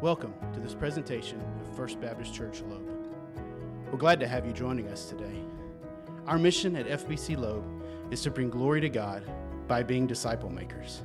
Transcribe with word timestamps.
Welcome 0.00 0.32
to 0.52 0.60
this 0.60 0.76
presentation 0.76 1.40
of 1.60 1.76
First 1.76 2.00
Baptist 2.00 2.32
Church 2.32 2.62
Loeb. 2.70 2.88
We're 3.90 3.98
glad 3.98 4.20
to 4.20 4.28
have 4.28 4.46
you 4.46 4.52
joining 4.52 4.86
us 4.86 5.06
today. 5.06 5.42
Our 6.28 6.38
mission 6.38 6.76
at 6.76 6.86
FBC 6.86 7.36
Loeb 7.36 7.64
is 8.12 8.22
to 8.22 8.30
bring 8.30 8.48
glory 8.48 8.80
to 8.80 8.88
God 8.88 9.24
by 9.66 9.82
being 9.82 10.06
disciple 10.06 10.50
makers. 10.50 11.02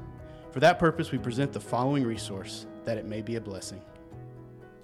For 0.52 0.60
that 0.60 0.78
purpose, 0.78 1.12
we 1.12 1.18
present 1.18 1.52
the 1.54 1.60
following 1.60 2.04
resource 2.04 2.68
that 2.84 3.00
it 3.00 3.06
may 3.06 3.24
be 3.24 3.38
a 3.38 3.42
blessing. 3.42 3.82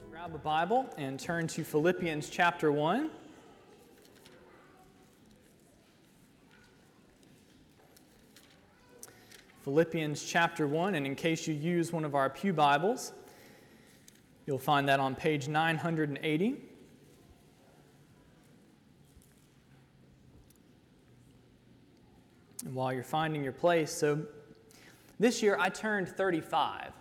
Grab 0.09 0.33
a 0.33 0.39
Bible 0.39 0.89
and 0.97 1.19
turn 1.19 1.45
to 1.45 1.63
Philippians 1.63 2.31
chapter 2.31 2.71
1. 2.71 3.11
Philippians 9.61 10.23
chapter 10.23 10.65
1, 10.67 10.95
and 10.95 11.05
in 11.05 11.13
case 11.13 11.45
you 11.45 11.53
use 11.53 11.93
one 11.93 12.05
of 12.05 12.15
our 12.15 12.27
Pew 12.27 12.53
Bibles, 12.53 13.13
you'll 14.49 14.57
find 14.57 14.89
that 14.89 14.99
on 14.99 15.13
page 15.13 15.47
980. 15.47 16.55
And 22.65 22.73
while 22.73 22.91
you're 22.91 23.03
finding 23.03 23.43
your 23.43 23.53
place, 23.53 23.91
so 23.91 24.25
this 25.19 25.43
year 25.43 25.55
I 25.59 25.69
turned 25.69 26.09
35 26.09 26.93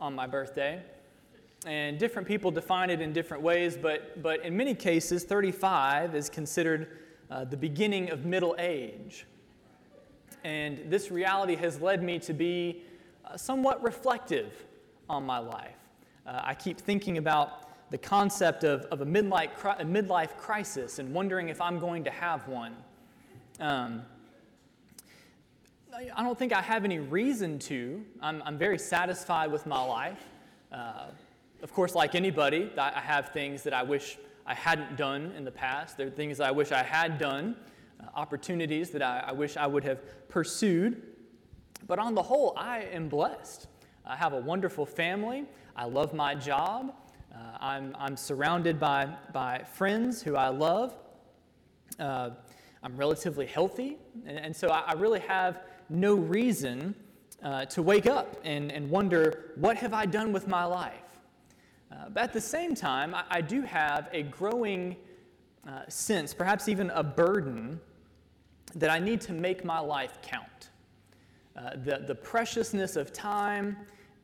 on 0.00 0.14
my 0.14 0.28
birthday. 0.28 0.80
And 1.66 1.98
different 1.98 2.28
people 2.28 2.52
define 2.52 2.90
it 2.90 3.00
in 3.00 3.12
different 3.12 3.42
ways, 3.42 3.76
but, 3.76 4.22
but 4.22 4.44
in 4.44 4.56
many 4.56 4.76
cases, 4.76 5.24
35 5.24 6.14
is 6.14 6.30
considered 6.30 6.98
uh, 7.28 7.44
the 7.44 7.56
beginning 7.56 8.10
of 8.10 8.24
middle 8.24 8.54
age. 8.56 9.26
And 10.44 10.88
this 10.88 11.10
reality 11.10 11.56
has 11.56 11.80
led 11.80 12.04
me 12.04 12.20
to 12.20 12.32
be 12.32 12.84
uh, 13.24 13.36
somewhat 13.36 13.82
reflective 13.82 14.64
on 15.10 15.26
my 15.26 15.38
life. 15.38 15.74
Uh, 16.28 16.42
I 16.44 16.54
keep 16.54 16.78
thinking 16.78 17.16
about 17.16 17.90
the 17.90 17.96
concept 17.96 18.62
of, 18.62 18.82
of 18.86 19.00
a, 19.00 19.06
midlife, 19.06 19.48
a 19.64 19.84
midlife 19.84 20.36
crisis 20.36 20.98
and 20.98 21.14
wondering 21.14 21.48
if 21.48 21.58
I'm 21.58 21.78
going 21.78 22.04
to 22.04 22.10
have 22.10 22.46
one. 22.46 22.76
Um, 23.60 24.02
I 26.14 26.22
don't 26.22 26.38
think 26.38 26.52
I 26.52 26.60
have 26.60 26.84
any 26.84 26.98
reason 26.98 27.58
to. 27.60 28.04
I'm, 28.20 28.42
I'm 28.44 28.58
very 28.58 28.78
satisfied 28.78 29.50
with 29.50 29.64
my 29.64 29.82
life. 29.82 30.22
Uh, 30.70 31.06
of 31.62 31.72
course, 31.72 31.94
like 31.94 32.14
anybody, 32.14 32.70
I 32.76 33.00
have 33.00 33.30
things 33.30 33.62
that 33.62 33.72
I 33.72 33.82
wish 33.82 34.18
I 34.44 34.52
hadn't 34.52 34.98
done 34.98 35.32
in 35.34 35.46
the 35.46 35.50
past. 35.50 35.96
There 35.96 36.08
are 36.08 36.10
things 36.10 36.36
that 36.38 36.46
I 36.46 36.50
wish 36.50 36.72
I 36.72 36.82
had 36.82 37.16
done 37.16 37.56
uh, 38.00 38.04
opportunities 38.14 38.90
that 38.90 39.00
I, 39.00 39.24
I 39.28 39.32
wish 39.32 39.56
I 39.56 39.66
would 39.66 39.84
have 39.84 40.28
pursued. 40.28 41.02
But 41.86 41.98
on 41.98 42.14
the 42.14 42.22
whole, 42.22 42.52
I 42.54 42.80
am 42.92 43.08
blessed. 43.08 43.66
I 44.06 44.16
have 44.16 44.32
a 44.32 44.40
wonderful 44.40 44.86
family. 44.86 45.44
I 45.76 45.84
love 45.84 46.14
my 46.14 46.34
job. 46.34 46.94
Uh, 47.32 47.38
I'm, 47.60 47.94
I'm 47.98 48.16
surrounded 48.16 48.80
by, 48.80 49.08
by 49.32 49.64
friends 49.74 50.22
who 50.22 50.34
I 50.36 50.48
love. 50.48 50.94
Uh, 51.98 52.30
I'm 52.82 52.96
relatively 52.96 53.46
healthy. 53.46 53.98
And, 54.26 54.38
and 54.38 54.56
so 54.56 54.68
I, 54.68 54.84
I, 54.86 54.92
really 54.94 55.20
have 55.20 55.60
no 55.88 56.14
reason 56.14 56.94
uh, 57.42 57.64
to 57.66 57.82
wake 57.82 58.06
up 58.06 58.36
and, 58.44 58.72
and 58.72 58.88
wonder, 58.88 59.52
what 59.56 59.76
have 59.76 59.92
I 59.92 60.06
done 60.06 60.32
with 60.32 60.48
my 60.48 60.64
life? 60.64 60.94
Uh, 61.90 62.08
but 62.08 62.22
at 62.22 62.32
the 62.32 62.40
same 62.40 62.74
time, 62.74 63.14
I, 63.14 63.24
I 63.30 63.40
do 63.40 63.62
have 63.62 64.08
a 64.12 64.22
growing 64.22 64.96
uh, 65.66 65.82
sense, 65.88 66.32
perhaps 66.32 66.68
even 66.68 66.90
a 66.90 67.02
burden, 67.02 67.80
that 68.74 68.90
I 68.90 68.98
need 68.98 69.20
to 69.22 69.32
make 69.32 69.64
my 69.64 69.80
life 69.80 70.18
count. 70.22 70.70
Uh, 71.58 71.70
the, 71.84 72.04
the 72.06 72.14
preciousness 72.14 72.94
of 72.94 73.12
time 73.12 73.76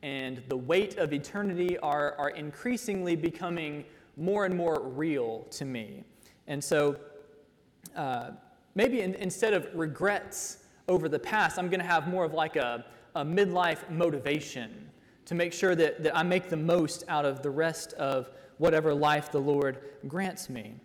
and 0.03 0.41
the 0.47 0.55
weight 0.55 0.97
of 0.97 1.11
eternity 1.11 1.77
are, 1.79 2.15
are 2.17 2.29
increasingly 2.29 3.13
becoming 3.13 3.83
more 4.15 4.45
and 4.45 4.55
more 4.55 4.81
real 4.81 5.45
to 5.51 5.65
me. 5.65 6.05
And 6.47 6.63
so 6.63 6.95
uh, 7.93 8.29
maybe 8.75 9.01
in, 9.01 9.15
instead 9.15 9.53
of 9.53 9.67
regrets 9.73 10.59
over 10.87 11.09
the 11.09 11.19
past, 11.19 11.59
I'm 11.59 11.67
going 11.67 11.81
to 11.81 11.85
have 11.85 12.07
more 12.07 12.23
of 12.23 12.33
like 12.33 12.55
a, 12.55 12.85
a 13.15 13.25
midlife 13.25 13.89
motivation 13.89 14.89
to 15.25 15.35
make 15.35 15.51
sure 15.51 15.75
that, 15.75 16.03
that 16.03 16.15
I 16.15 16.23
make 16.23 16.47
the 16.47 16.55
most 16.55 17.03
out 17.09 17.25
of 17.25 17.41
the 17.41 17.49
rest 17.49 17.93
of 17.93 18.29
whatever 18.59 18.93
life 18.93 19.29
the 19.29 19.41
Lord 19.41 19.79
grants 20.07 20.49
me. 20.49 20.75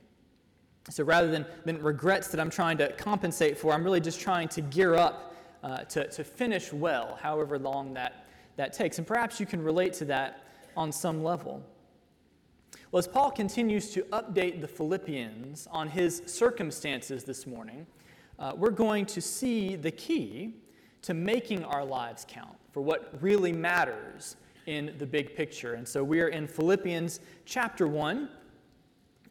So 0.89 1.05
rather 1.05 1.31
than, 1.31 1.47
than 1.65 1.81
regrets 1.81 2.27
that 2.29 2.41
I'm 2.41 2.51
trying 2.51 2.79
to 2.79 2.91
compensate 2.95 3.57
for, 3.57 3.73
I'm 3.73 3.85
really 3.85 4.01
just 4.01 4.21
trying 4.21 4.49
to 4.49 4.63
gear 4.63 4.97
up 4.97 5.30
uh, 5.63 5.79
to, 5.85 6.09
to 6.09 6.25
finish 6.25 6.73
well, 6.73 7.19
however 7.21 7.59
long 7.59 7.95
that, 7.95 8.27
that 8.57 8.73
takes. 8.73 8.99
And 8.99 9.07
perhaps 9.07 9.41
you 9.41 9.47
can 9.47 9.63
relate 9.63 9.93
to 9.95 10.05
that 10.07 10.45
on 10.77 10.93
some 10.93 11.23
level. 11.23 11.63
Well, 12.93 12.99
as 12.99 13.07
Paul 13.07 13.31
continues 13.31 13.91
to 13.93 14.03
update 14.05 14.61
the 14.61 14.69
Philippians 14.69 15.69
on 15.71 15.89
his 15.89 16.23
circumstances 16.27 17.25
this 17.25 17.47
morning, 17.47 17.87
uh, 18.39 18.53
we're 18.57 18.71
going 18.71 19.07
to 19.07 19.21
see 19.21 19.77
the 19.77 19.91
key 19.91 20.55
to 21.03 21.15
making 21.15 21.65
our 21.65 21.85
lives 21.85 22.27
count 22.29 22.57
for 22.73 22.81
what 22.81 23.15
really 23.21 23.53
matters 23.53 24.37
in 24.67 24.95
the 24.99 25.07
big 25.07 25.35
picture. 25.35 25.75
And 25.75 25.87
so 25.87 26.03
we 26.05 26.21
are 26.21 26.29
in 26.29 26.47
Philippians 26.47 27.21
chapter 27.45 27.87
1, 27.87 28.29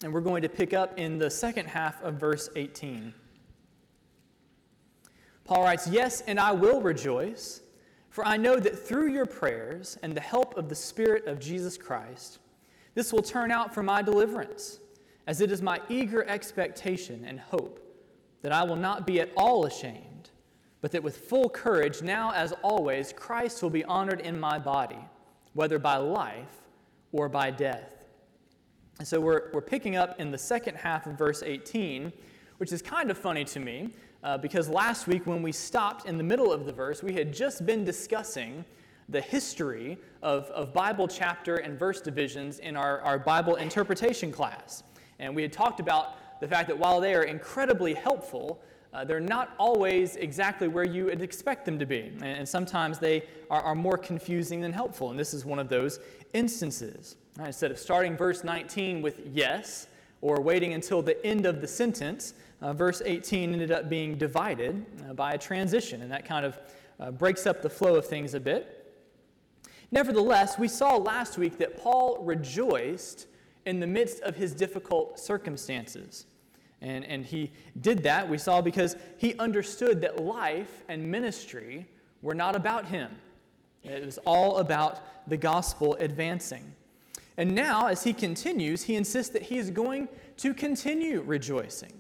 and 0.04 0.14
we're 0.14 0.22
going 0.22 0.42
to 0.42 0.50
pick 0.50 0.74
up 0.74 0.98
in 0.98 1.18
the 1.18 1.30
second 1.30 1.68
half 1.68 2.02
of 2.04 2.16
verse 2.16 2.50
18. 2.56 3.14
Paul 5.50 5.64
writes, 5.64 5.88
Yes, 5.88 6.22
and 6.28 6.40
I 6.40 6.52
will 6.52 6.80
rejoice, 6.80 7.62
for 8.12 8.24
I 8.24 8.38
know 8.38 8.60
that 8.60 8.78
through 8.78 9.12
your 9.12 9.26
prayers 9.26 9.98
and 10.04 10.14
the 10.14 10.22
help 10.22 10.56
of 10.58 10.70
the 10.70 10.76
Spirit 10.76 11.26
of 11.26 11.40
Jesus 11.40 11.76
Christ, 11.76 12.38
this 12.94 13.12
will 13.12 13.24
turn 13.24 13.50
out 13.50 13.74
for 13.74 13.82
my 13.82 14.04
deliverance, 14.04 14.80
as 15.26 15.42
it 15.42 15.52
is 15.52 15.60
my 15.60 15.82
eager 15.90 16.24
expectation 16.26 17.26
and 17.26 17.40
hope 17.40 17.80
that 18.44 18.52
I 18.52 18.62
will 18.62 18.76
not 18.76 19.08
be 19.08 19.22
at 19.22 19.32
all 19.36 19.66
ashamed, 19.66 20.30
but 20.82 20.92
that 20.92 21.02
with 21.02 21.18
full 21.18 21.50
courage, 21.50 22.04
now 22.04 22.32
as 22.34 22.54
always, 22.62 23.12
Christ 23.12 23.64
will 23.64 23.72
be 23.72 23.84
honored 23.86 24.22
in 24.22 24.40
my 24.40 24.60
body, 24.60 25.04
whether 25.54 25.80
by 25.80 25.98
life 25.98 26.62
or 27.12 27.28
by 27.28 27.50
death. 27.50 28.06
And 29.00 29.08
so 29.08 29.20
we're, 29.20 29.50
we're 29.52 29.62
picking 29.62 29.96
up 29.96 30.20
in 30.20 30.30
the 30.30 30.38
second 30.38 30.76
half 30.76 31.08
of 31.08 31.18
verse 31.18 31.42
18, 31.42 32.14
which 32.58 32.72
is 32.72 32.84
kind 32.84 33.10
of 33.10 33.18
funny 33.18 33.46
to 33.46 33.60
me 33.60 33.90
uh, 34.24 34.38
because 34.38 34.70
last 34.70 35.08
week 35.08 35.26
when 35.26 35.42
we 35.42 35.52
stopped 35.52 36.06
in 36.06 36.18
the 36.18 36.24
middle 36.24 36.52
of 36.52 36.66
the 36.66 36.74
verse, 36.74 37.02
we 37.02 37.14
had 37.14 37.34
just 37.34 37.66
been 37.66 37.84
discussing 37.84 38.66
the 39.08 39.22
history 39.22 39.98
of, 40.22 40.46
of 40.52 40.74
Bible 40.74 41.08
chapter 41.08 41.58
and 41.58 41.78
verse 41.78 42.02
divisions 42.02 42.60
in 42.60 42.76
our, 42.76 43.02
our 43.02 43.18
Bible 43.18 43.56
interpretation 43.56 44.32
class. 44.32 44.84
And 45.20 45.36
we 45.36 45.42
had 45.42 45.52
talked 45.52 45.80
about 45.80 46.40
the 46.40 46.48
fact 46.48 46.68
that 46.70 46.78
while 46.78 47.02
they 47.02 47.16
are 47.16 47.24
incredibly 47.24 47.94
helpful, 47.94 48.62
uh, 48.94 49.04
they're 49.06 49.20
not 49.20 49.54
always 49.58 50.16
exactly 50.16 50.68
where 50.68 50.86
you 50.86 51.06
would 51.06 51.22
expect 51.22 51.66
them 51.66 51.78
to 51.78 51.86
be. 51.86 52.12
And, 52.22 52.24
and 52.24 52.50
sometimes 52.50 52.98
they 53.00 53.24
are, 53.50 53.62
are, 53.62 53.76
more 53.76 53.98
confusing 53.98 54.62
than 54.62 54.74
helpful. 54.74 55.12
And 55.12 55.20
this 55.20 55.34
is 55.34 55.46
one 55.46 55.60
of 55.60 55.70
those 55.70 56.00
instances. 56.34 57.16
Right, 57.38 57.48
instead 57.48 57.72
of 57.72 57.78
starting 57.78 58.18
verse 58.18 58.44
19 58.44 59.02
with 59.02 59.22
yes, 59.32 59.88
or 60.22 60.42
waiting 60.42 60.74
until 60.74 61.02
the 61.02 61.24
end 61.26 61.46
of 61.46 61.62
the 61.62 61.68
sentence, 61.68 62.34
uh, 62.62 62.74
verse 62.74 63.02
18 63.06 63.54
ended 63.54 63.72
up 63.72 63.90
being 63.90 64.18
divided 64.18 64.86
uh, 65.08 65.14
by 65.14 65.34
a 65.34 65.38
transition, 65.38 66.02
and 66.02 66.12
that 66.12 66.26
kind 66.26 66.46
of 66.46 66.60
uh, 67.00 67.12
breaks 67.12 67.48
up 67.48 67.62
the 67.62 67.70
flow 67.70 67.96
of 67.96 68.06
things 68.06 68.34
a 68.34 68.40
bit. 68.40 68.76
Nevertheless, 69.92 70.60
we 70.60 70.68
saw 70.68 70.98
last 70.98 71.38
week 71.38 71.58
that 71.58 71.78
Paul 71.78 72.24
rejoiced 72.24 73.28
in 73.66 73.80
the 73.80 73.88
midst 73.88 74.22
of 74.22 74.36
his 74.36 74.54
difficult 74.54 75.20
circumstances. 75.20 76.26
And, 76.82 77.04
and 77.06 77.26
he 77.26 77.52
did 77.82 78.04
that, 78.04 78.30
we 78.30 78.38
saw, 78.38 78.62
because 78.62 78.96
he 79.18 79.38
understood 79.38 80.02
that 80.02 80.24
life 80.24 80.84
and 80.88 81.10
ministry 81.10 81.88
were 82.22 82.36
not 82.36 82.56
about 82.56 82.86
him. 82.86 83.12
It 83.84 84.06
was 84.06 84.18
all 84.20 84.58
about 84.58 85.30
the 85.30 85.38
gospel 85.38 85.96
advancing. 85.96 86.74
And 87.40 87.56
now, 87.56 87.88
as 87.88 88.04
he 88.04 88.12
continues, 88.12 88.84
he 88.84 88.98
insists 88.98 89.32
that 89.32 89.44
he 89.44 89.58
is 89.58 89.72
going 89.72 90.10
to 90.36 90.54
continue 90.54 91.22
rejoicing. 91.22 91.94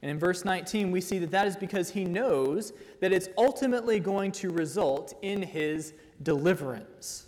And 0.00 0.10
in 0.10 0.18
verse 0.18 0.42
19, 0.46 0.90
we 0.90 1.02
see 1.02 1.18
that 1.18 1.30
that 1.32 1.46
is 1.46 1.54
because 1.54 1.90
he 1.90 2.06
knows 2.06 2.72
that 3.00 3.12
it's 3.12 3.28
ultimately 3.36 4.00
going 4.00 4.32
to 4.32 4.48
result 4.48 5.12
in 5.20 5.42
his 5.42 5.92
deliverance. 6.22 7.26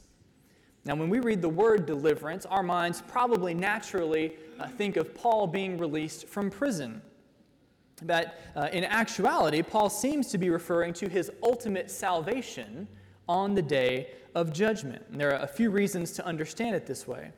Now, 0.87 0.95
when 0.95 1.11
we 1.11 1.21
read 1.21 1.43
the 1.43 1.49
word 1.51 1.85
deliverance, 1.85 2.47
our 2.47 2.63
minds 2.63 3.03
probably 3.07 3.53
naturally 3.53 4.33
uh, 4.59 4.69
think 4.69 4.97
of 4.97 5.15
Paul 5.15 5.47
being 5.47 5.77
released 5.77 6.29
from 6.29 6.49
prison. 6.49 7.03
But 8.05 8.41
uh, 8.57 8.71
in 8.73 8.85
actuality, 8.85 9.61
Paul 9.61 9.91
seems 9.91 10.29
to 10.29 10.39
be 10.39 10.49
referring 10.49 10.95
to 10.95 11.07
his 11.07 11.31
ultimate 11.43 11.91
salvation 11.91 12.89
on 13.29 13.55
the 13.55 13.61
day 13.61 14.15
of 14.35 14.55
judgment. 14.55 15.05
And 15.11 15.21
there 15.21 15.35
are 15.35 15.43
a 15.43 15.47
few 15.47 15.69
reasons 15.69 16.13
to 16.13 16.25
understand 16.25 16.75
it 16.75 16.87
this 16.87 17.07
way. 17.07 17.33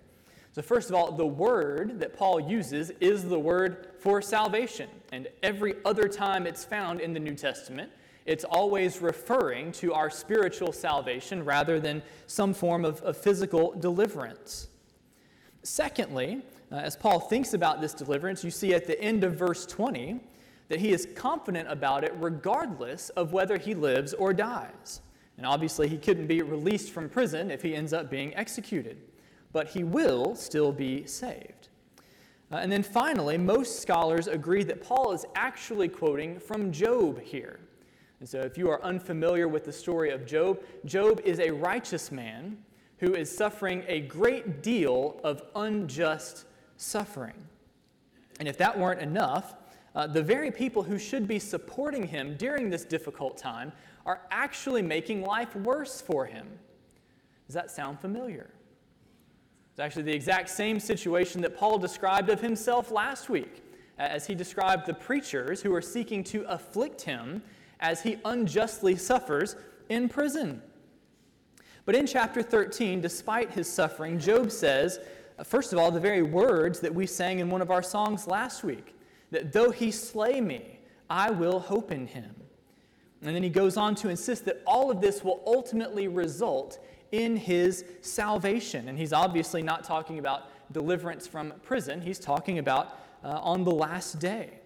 So, 0.54 0.62
first 0.62 0.88
of 0.88 0.94
all, 0.94 1.10
the 1.10 1.26
word 1.26 1.98
that 1.98 2.16
Paul 2.16 2.38
uses 2.38 2.90
is 3.00 3.24
the 3.24 3.38
word 3.38 3.88
for 3.98 4.22
salvation. 4.22 4.88
And 5.10 5.26
every 5.42 5.74
other 5.84 6.06
time 6.06 6.46
it's 6.46 6.64
found 6.64 7.00
in 7.00 7.12
the 7.12 7.18
New 7.18 7.34
Testament, 7.34 7.90
It's 8.24 8.44
always 8.44 9.02
referring 9.02 9.72
to 9.72 9.92
our 9.92 10.08
spiritual 10.08 10.72
salvation 10.72 11.44
rather 11.44 11.78
than 11.78 12.02
some 12.26 12.54
form 12.54 12.84
of, 12.84 13.02
of 13.02 13.16
physical 13.16 13.72
deliverance. 13.72 14.68
Secondly, 15.62 16.40
uh, 16.72 16.76
as 16.76 16.96
Paul 16.96 17.20
thinks 17.20 17.52
about 17.52 17.80
this 17.80 17.92
deliverance, 17.92 18.42
you 18.42 18.50
see 18.50 18.72
at 18.74 18.86
the 18.86 18.98
end 18.98 19.24
of 19.24 19.34
verse 19.34 19.66
20 19.66 20.20
that 20.68 20.80
he 20.80 20.92
is 20.92 21.06
confident 21.14 21.70
about 21.70 22.04
it 22.04 22.14
regardless 22.18 23.10
of 23.10 23.32
whether 23.32 23.58
he 23.58 23.74
lives 23.74 24.14
or 24.14 24.32
dies. 24.32 25.02
And 25.36 25.44
obviously, 25.44 25.88
he 25.88 25.98
couldn't 25.98 26.28
be 26.28 26.42
released 26.42 26.92
from 26.92 27.08
prison 27.08 27.50
if 27.50 27.60
he 27.60 27.74
ends 27.74 27.92
up 27.92 28.08
being 28.08 28.34
executed, 28.36 29.02
but 29.54 29.68
he 29.68 29.84
will 29.84 30.34
still 30.34 30.72
be 30.72 31.06
saved. 31.06 31.68
Uh, 32.52 32.56
and 32.56 32.70
then 32.70 32.82
finally, 32.82 33.38
most 33.38 33.80
scholars 33.80 34.26
agree 34.26 34.64
that 34.64 34.82
Paul 34.82 35.12
is 35.12 35.24
actually 35.36 35.88
quoting 35.88 36.38
from 36.38 36.70
Job 36.70 37.20
here. 37.22 37.60
And 38.18 38.28
so, 38.28 38.40
if 38.40 38.58
you 38.58 38.68
are 38.68 38.82
unfamiliar 38.82 39.48
with 39.48 39.64
the 39.64 39.72
story 39.72 40.10
of 40.10 40.26
Job, 40.26 40.60
Job 40.84 41.20
is 41.24 41.38
a 41.38 41.50
righteous 41.50 42.10
man 42.10 42.58
who 42.98 43.14
is 43.14 43.34
suffering 43.34 43.84
a 43.86 44.00
great 44.00 44.62
deal 44.62 45.20
of 45.22 45.42
unjust 45.54 46.46
suffering. 46.76 47.46
And 48.40 48.48
if 48.48 48.58
that 48.58 48.76
weren't 48.76 49.00
enough, 49.00 49.54
uh, 49.94 50.08
the 50.08 50.22
very 50.22 50.50
people 50.50 50.82
who 50.82 50.98
should 50.98 51.28
be 51.28 51.38
supporting 51.38 52.08
him 52.08 52.36
during 52.36 52.70
this 52.70 52.84
difficult 52.84 53.36
time 53.36 53.72
are 54.04 54.22
actually 54.32 54.82
making 54.82 55.22
life 55.22 55.54
worse 55.54 56.00
for 56.00 56.26
him. 56.26 56.48
Does 57.46 57.54
that 57.54 57.70
sound 57.70 58.00
familiar? 58.00 58.53
It's 59.74 59.80
actually 59.80 60.04
the 60.04 60.14
exact 60.14 60.50
same 60.50 60.78
situation 60.78 61.40
that 61.40 61.56
Paul 61.56 61.78
described 61.78 62.30
of 62.30 62.40
himself 62.40 62.92
last 62.92 63.28
week, 63.28 63.64
as 63.98 64.24
he 64.24 64.32
described 64.32 64.86
the 64.86 64.94
preachers 64.94 65.62
who 65.62 65.74
are 65.74 65.82
seeking 65.82 66.22
to 66.24 66.44
afflict 66.44 67.02
him 67.02 67.42
as 67.80 68.00
he 68.00 68.18
unjustly 68.24 68.94
suffers 68.94 69.56
in 69.88 70.08
prison. 70.08 70.62
But 71.86 71.96
in 71.96 72.06
chapter 72.06 72.40
13, 72.40 73.00
despite 73.00 73.50
his 73.50 73.68
suffering, 73.68 74.20
Job 74.20 74.52
says, 74.52 75.00
first 75.42 75.72
of 75.72 75.80
all, 75.80 75.90
the 75.90 75.98
very 75.98 76.22
words 76.22 76.78
that 76.78 76.94
we 76.94 77.04
sang 77.04 77.40
in 77.40 77.50
one 77.50 77.60
of 77.60 77.72
our 77.72 77.82
songs 77.82 78.28
last 78.28 78.62
week 78.62 78.94
that 79.32 79.52
though 79.52 79.72
he 79.72 79.90
slay 79.90 80.40
me, 80.40 80.78
I 81.10 81.32
will 81.32 81.58
hope 81.58 81.90
in 81.90 82.06
him. 82.06 82.32
And 83.22 83.34
then 83.34 83.42
he 83.42 83.50
goes 83.50 83.76
on 83.76 83.96
to 83.96 84.08
insist 84.08 84.44
that 84.44 84.62
all 84.68 84.88
of 84.92 85.00
this 85.00 85.24
will 85.24 85.42
ultimately 85.44 86.06
result 86.06 86.78
in 87.14 87.36
his 87.36 87.84
salvation. 88.00 88.88
And 88.88 88.98
he's 88.98 89.12
obviously 89.12 89.62
not 89.62 89.84
talking 89.84 90.18
about 90.18 90.50
deliverance 90.72 91.26
from 91.26 91.52
prison, 91.62 92.00
he's 92.00 92.18
talking 92.18 92.58
about 92.58 92.98
uh, 93.22 93.38
on 93.42 93.64
the 93.64 93.70
last 93.70 94.18
day. 94.18 94.58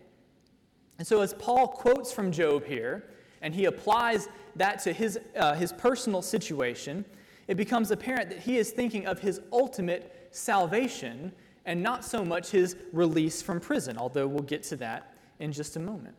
And 0.98 1.06
so, 1.06 1.20
as 1.20 1.34
Paul 1.34 1.68
quotes 1.68 2.10
from 2.10 2.32
Job 2.32 2.64
here, 2.64 3.10
and 3.42 3.54
he 3.54 3.66
applies 3.66 4.28
that 4.56 4.80
to 4.80 4.92
his, 4.92 5.18
uh, 5.36 5.54
his 5.54 5.72
personal 5.72 6.22
situation, 6.22 7.04
it 7.46 7.56
becomes 7.56 7.90
apparent 7.90 8.30
that 8.30 8.40
he 8.40 8.56
is 8.56 8.70
thinking 8.70 9.06
of 9.06 9.20
his 9.20 9.40
ultimate 9.52 10.28
salvation 10.30 11.32
and 11.66 11.82
not 11.82 12.04
so 12.04 12.24
much 12.24 12.50
his 12.50 12.76
release 12.92 13.42
from 13.42 13.60
prison, 13.60 13.96
although 13.96 14.26
we'll 14.26 14.42
get 14.42 14.62
to 14.64 14.76
that 14.76 15.14
in 15.38 15.52
just 15.52 15.76
a 15.76 15.80
moment. 15.80 16.16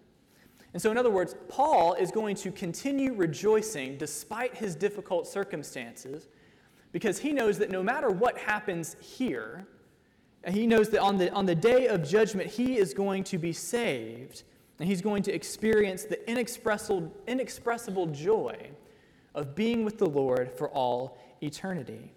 And 0.73 0.81
so, 0.81 0.91
in 0.91 0.97
other 0.97 1.09
words, 1.09 1.35
Paul 1.47 1.95
is 1.95 2.11
going 2.11 2.35
to 2.37 2.51
continue 2.51 3.13
rejoicing 3.13 3.97
despite 3.97 4.55
his 4.55 4.75
difficult 4.75 5.27
circumstances 5.27 6.27
because 6.91 7.19
he 7.19 7.31
knows 7.33 7.57
that 7.57 7.71
no 7.71 7.81
matter 7.81 8.09
what 8.09 8.37
happens 8.37 8.95
here, 8.99 9.67
he 10.47 10.67
knows 10.67 10.89
that 10.89 11.01
on 11.01 11.17
the, 11.17 11.31
on 11.33 11.45
the 11.45 11.55
day 11.55 11.87
of 11.87 12.07
judgment, 12.07 12.49
he 12.49 12.77
is 12.77 12.93
going 12.93 13.23
to 13.25 13.37
be 13.37 13.51
saved 13.51 14.43
and 14.79 14.87
he's 14.87 15.01
going 15.01 15.23
to 15.23 15.33
experience 15.33 16.05
the 16.05 16.29
inexpressible, 16.29 17.11
inexpressible 17.27 18.07
joy 18.07 18.71
of 19.35 19.53
being 19.55 19.83
with 19.83 19.97
the 19.97 20.07
Lord 20.07 20.51
for 20.51 20.69
all 20.69 21.17
eternity. 21.41 22.11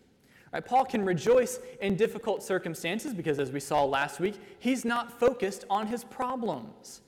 Right, 0.52 0.64
Paul 0.64 0.84
can 0.84 1.04
rejoice 1.04 1.60
in 1.80 1.96
difficult 1.96 2.42
circumstances 2.42 3.14
because, 3.14 3.38
as 3.38 3.50
we 3.50 3.60
saw 3.60 3.84
last 3.84 4.20
week, 4.20 4.38
he's 4.58 4.84
not 4.84 5.18
focused 5.18 5.64
on 5.70 5.86
his 5.86 6.04
problems. 6.04 7.00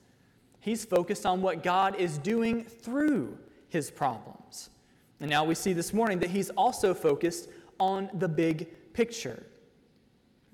He's 0.65 0.83
focused 0.83 1.27
on 1.27 1.43
what 1.43 1.61
God 1.61 1.95
is 1.97 2.17
doing 2.17 2.63
through 2.63 3.37
his 3.69 3.91
problems. 3.91 4.71
And 5.19 5.29
now 5.29 5.43
we 5.43 5.53
see 5.53 5.73
this 5.73 5.93
morning 5.93 6.17
that 6.21 6.31
he's 6.31 6.49
also 6.49 6.95
focused 6.95 7.49
on 7.79 8.09
the 8.15 8.27
big 8.27 8.67
picture. 8.91 9.45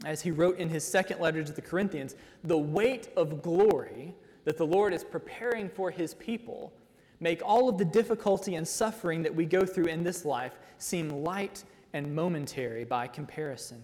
As 0.03 0.21
he 0.21 0.29
wrote 0.29 0.57
in 0.57 0.67
his 0.67 0.85
second 0.85 1.21
letter 1.21 1.45
to 1.45 1.53
the 1.53 1.61
Corinthians, 1.61 2.15
the 2.43 2.57
weight 2.57 3.07
of 3.15 3.41
glory 3.41 4.13
that 4.43 4.57
the 4.57 4.67
Lord 4.67 4.93
is 4.93 5.05
preparing 5.05 5.69
for 5.69 5.89
his 5.89 6.13
people 6.15 6.73
make 7.21 7.41
all 7.45 7.69
of 7.69 7.77
the 7.77 7.85
difficulty 7.85 8.55
and 8.55 8.67
suffering 8.67 9.23
that 9.23 9.33
we 9.33 9.45
go 9.45 9.65
through 9.65 9.85
in 9.85 10.03
this 10.03 10.25
life 10.25 10.59
seem 10.77 11.07
light 11.07 11.63
and 11.93 12.13
momentary 12.13 12.83
by 12.83 13.07
comparison. 13.07 13.81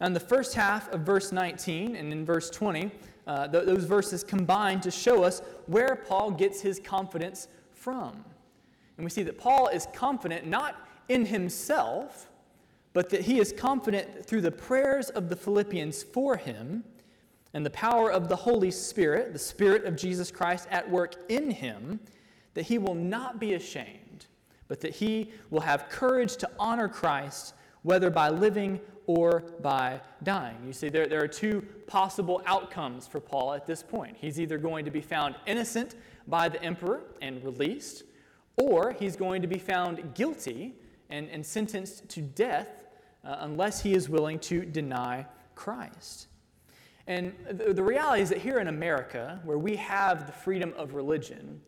Now, 0.00 0.08
in 0.08 0.14
the 0.14 0.20
first 0.20 0.56
half 0.56 0.92
of 0.92 1.02
verse 1.02 1.30
19 1.30 1.94
and 1.94 2.12
in 2.12 2.26
verse 2.26 2.50
20, 2.50 2.90
uh, 3.26 3.48
th- 3.48 3.64
those 3.64 3.84
verses 3.84 4.22
combine 4.22 4.80
to 4.80 4.90
show 4.90 5.22
us 5.22 5.42
where 5.66 5.96
Paul 5.96 6.30
gets 6.30 6.60
his 6.60 6.78
confidence 6.78 7.48
from. 7.72 8.24
And 8.96 9.04
we 9.04 9.10
see 9.10 9.22
that 9.24 9.38
Paul 9.38 9.68
is 9.68 9.86
confident 9.92 10.46
not 10.46 10.76
in 11.08 11.26
himself, 11.26 12.30
but 12.92 13.10
that 13.10 13.22
he 13.22 13.38
is 13.38 13.52
confident 13.52 14.24
through 14.24 14.40
the 14.40 14.50
prayers 14.50 15.10
of 15.10 15.28
the 15.28 15.36
Philippians 15.36 16.02
for 16.02 16.36
him 16.36 16.82
and 17.52 17.64
the 17.64 17.70
power 17.70 18.10
of 18.10 18.28
the 18.28 18.36
Holy 18.36 18.70
Spirit, 18.70 19.32
the 19.32 19.38
Spirit 19.38 19.84
of 19.84 19.96
Jesus 19.96 20.30
Christ 20.30 20.66
at 20.70 20.88
work 20.90 21.14
in 21.28 21.50
him, 21.50 22.00
that 22.54 22.62
he 22.62 22.78
will 22.78 22.94
not 22.94 23.38
be 23.38 23.54
ashamed, 23.54 24.26
but 24.68 24.80
that 24.80 24.94
he 24.94 25.30
will 25.50 25.60
have 25.60 25.88
courage 25.88 26.36
to 26.36 26.50
honor 26.58 26.88
Christ, 26.88 27.54
whether 27.82 28.10
by 28.10 28.30
living 28.30 28.80
or 29.06 29.44
by 29.60 30.00
dying. 30.22 30.56
You 30.66 30.72
see, 30.72 30.88
there, 30.88 31.06
there 31.06 31.22
are 31.22 31.28
two 31.28 31.64
possible 31.86 32.42
outcomes 32.46 33.06
for 33.06 33.20
Paul 33.20 33.54
at 33.54 33.66
this 33.66 33.82
point. 33.82 34.16
He's 34.18 34.40
either 34.40 34.58
going 34.58 34.84
to 34.84 34.90
be 34.90 35.00
found 35.00 35.36
innocent 35.46 35.94
by 36.26 36.48
the 36.48 36.62
emperor 36.62 37.02
and 37.22 37.42
released, 37.44 38.04
or 38.56 38.92
he's 38.98 39.16
going 39.16 39.42
to 39.42 39.48
be 39.48 39.58
found 39.58 40.14
guilty 40.14 40.74
and, 41.08 41.28
and 41.28 41.44
sentenced 41.44 42.08
to 42.10 42.20
death 42.20 42.84
uh, 43.24 43.36
unless 43.40 43.82
he 43.82 43.94
is 43.94 44.08
willing 44.08 44.38
to 44.40 44.64
deny 44.64 45.26
Christ. 45.54 46.28
And 47.06 47.32
the, 47.50 47.72
the 47.72 47.82
reality 47.82 48.22
is 48.22 48.28
that 48.30 48.38
here 48.38 48.58
in 48.58 48.66
America, 48.66 49.40
where 49.44 49.58
we 49.58 49.76
have 49.76 50.26
the 50.26 50.32
freedom 50.32 50.72
of 50.76 50.94
religion, 50.94 51.60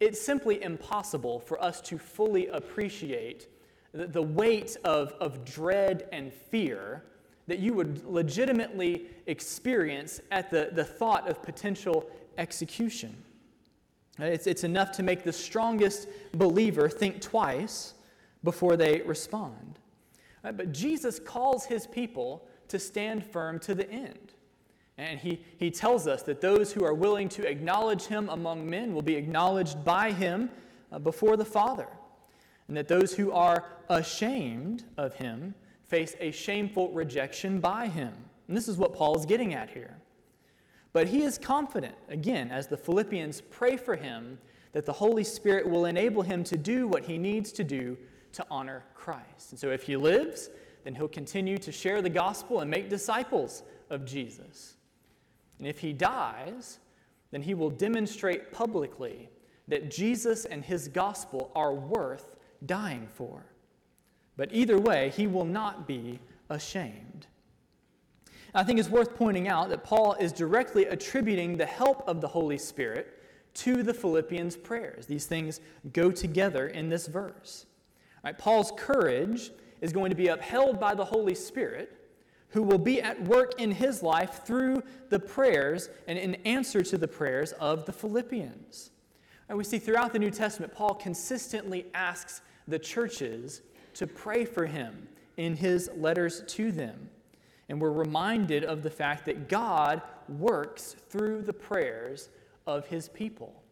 it's 0.00 0.20
simply 0.20 0.62
impossible 0.62 1.40
for 1.40 1.62
us 1.62 1.80
to 1.82 1.96
fully 1.96 2.48
appreciate 2.48 3.48
the 3.92 4.22
weight 4.22 4.76
of, 4.84 5.12
of 5.20 5.44
dread 5.44 6.08
and 6.12 6.32
fear 6.32 7.04
that 7.46 7.58
you 7.58 7.74
would 7.74 8.04
legitimately 8.06 9.06
experience 9.26 10.20
at 10.30 10.50
the, 10.50 10.70
the 10.72 10.84
thought 10.84 11.28
of 11.28 11.42
potential 11.42 12.08
execution. 12.38 13.14
It's, 14.18 14.46
it's 14.46 14.64
enough 14.64 14.92
to 14.92 15.02
make 15.02 15.24
the 15.24 15.32
strongest 15.32 16.08
believer 16.32 16.88
think 16.88 17.20
twice 17.20 17.94
before 18.44 18.76
they 18.76 19.02
respond. 19.02 19.78
But 20.42 20.72
Jesus 20.72 21.18
calls 21.18 21.66
his 21.66 21.86
people 21.86 22.46
to 22.68 22.78
stand 22.78 23.24
firm 23.24 23.58
to 23.60 23.74
the 23.74 23.88
end. 23.90 24.32
And 24.98 25.18
he, 25.18 25.44
he 25.58 25.70
tells 25.70 26.06
us 26.06 26.22
that 26.24 26.40
those 26.40 26.72
who 26.72 26.84
are 26.84 26.94
willing 26.94 27.28
to 27.30 27.48
acknowledge 27.48 28.06
him 28.06 28.28
among 28.28 28.68
men 28.68 28.94
will 28.94 29.02
be 29.02 29.16
acknowledged 29.16 29.84
by 29.84 30.12
him 30.12 30.50
uh, 30.90 30.98
before 30.98 31.36
the 31.36 31.44
Father 31.44 31.88
and 32.68 32.76
that 32.76 32.88
those 32.88 33.14
who 33.14 33.32
are 33.32 33.66
ashamed 33.92 34.84
of 34.96 35.14
him 35.14 35.54
face 35.84 36.16
a 36.20 36.30
shameful 36.30 36.90
rejection 36.90 37.60
by 37.60 37.86
him. 37.86 38.12
And 38.48 38.56
this 38.56 38.68
is 38.68 38.76
what 38.76 38.94
Paul 38.94 39.18
is 39.18 39.26
getting 39.26 39.54
at 39.54 39.70
here. 39.70 39.96
But 40.92 41.08
he 41.08 41.22
is 41.22 41.38
confident, 41.38 41.94
again, 42.08 42.50
as 42.50 42.66
the 42.66 42.76
Philippians 42.76 43.40
pray 43.50 43.76
for 43.76 43.96
him, 43.96 44.38
that 44.72 44.86
the 44.86 44.92
Holy 44.92 45.24
Spirit 45.24 45.68
will 45.68 45.86
enable 45.86 46.22
him 46.22 46.44
to 46.44 46.56
do 46.56 46.86
what 46.88 47.04
he 47.04 47.18
needs 47.18 47.52
to 47.52 47.64
do 47.64 47.96
to 48.32 48.44
honor 48.50 48.84
Christ. 48.94 49.52
And 49.52 49.58
so 49.58 49.70
if 49.70 49.82
he 49.82 49.96
lives, 49.96 50.50
then 50.84 50.94
he'll 50.94 51.08
continue 51.08 51.58
to 51.58 51.72
share 51.72 52.02
the 52.02 52.10
gospel 52.10 52.60
and 52.60 52.70
make 52.70 52.88
disciples 52.88 53.62
of 53.90 54.04
Jesus. 54.04 54.76
And 55.58 55.66
if 55.66 55.78
he 55.78 55.92
dies, 55.92 56.78
then 57.30 57.42
he 57.42 57.54
will 57.54 57.70
demonstrate 57.70 58.52
publicly 58.52 59.28
that 59.68 59.90
Jesus 59.90 60.44
and 60.44 60.64
his 60.64 60.88
gospel 60.88 61.52
are 61.54 61.74
worth 61.74 62.36
dying 62.66 63.08
for. 63.12 63.44
But 64.42 64.52
either 64.52 64.76
way, 64.76 65.12
he 65.14 65.28
will 65.28 65.44
not 65.44 65.86
be 65.86 66.18
ashamed. 66.50 67.28
I 68.52 68.64
think 68.64 68.80
it's 68.80 68.88
worth 68.88 69.14
pointing 69.14 69.46
out 69.46 69.68
that 69.68 69.84
Paul 69.84 70.14
is 70.14 70.32
directly 70.32 70.86
attributing 70.86 71.56
the 71.56 71.64
help 71.64 72.02
of 72.08 72.20
the 72.20 72.26
Holy 72.26 72.58
Spirit 72.58 73.22
to 73.54 73.84
the 73.84 73.94
Philippians' 73.94 74.56
prayers. 74.56 75.06
These 75.06 75.26
things 75.26 75.60
go 75.92 76.10
together 76.10 76.66
in 76.66 76.88
this 76.88 77.06
verse. 77.06 77.66
Right, 78.24 78.36
Paul's 78.36 78.72
courage 78.76 79.52
is 79.80 79.92
going 79.92 80.10
to 80.10 80.16
be 80.16 80.26
upheld 80.26 80.80
by 80.80 80.96
the 80.96 81.04
Holy 81.04 81.36
Spirit, 81.36 81.96
who 82.48 82.64
will 82.64 82.78
be 82.78 83.00
at 83.00 83.22
work 83.22 83.60
in 83.60 83.70
his 83.70 84.02
life 84.02 84.44
through 84.44 84.82
the 85.08 85.20
prayers 85.20 85.88
and 86.08 86.18
in 86.18 86.34
answer 86.44 86.82
to 86.82 86.98
the 86.98 87.06
prayers 87.06 87.52
of 87.60 87.86
the 87.86 87.92
Philippians. 87.92 88.90
And 89.48 89.56
we 89.56 89.62
see 89.62 89.78
throughout 89.78 90.12
the 90.12 90.18
New 90.18 90.32
Testament, 90.32 90.74
Paul 90.74 90.94
consistently 90.94 91.86
asks 91.94 92.40
the 92.66 92.80
churches 92.80 93.62
to 93.94 94.06
pray 94.06 94.44
for 94.44 94.66
him 94.66 95.08
in 95.36 95.56
his 95.56 95.90
letters 95.96 96.42
to 96.46 96.72
them. 96.72 97.08
And 97.68 97.80
we're 97.80 97.90
reminded 97.90 98.64
of 98.64 98.82
the 98.82 98.90
fact 98.90 99.24
that 99.26 99.48
God 99.48 100.02
works 100.28 100.96
through 101.08 101.42
the 101.42 101.52
prayers 101.52 102.28
of 102.66 102.86
his 102.86 103.08
people. 103.08 103.62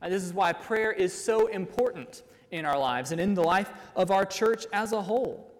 And 0.00 0.12
this 0.12 0.24
is 0.24 0.32
why 0.32 0.52
prayer 0.52 0.92
is 0.92 1.12
so 1.12 1.46
important 1.48 2.22
in 2.50 2.64
our 2.64 2.78
lives 2.78 3.12
and 3.12 3.20
in 3.20 3.34
the 3.34 3.42
life 3.42 3.70
of 3.96 4.10
our 4.10 4.24
church 4.24 4.66
as 4.72 4.92
a 4.92 5.02
whole. 5.02 5.50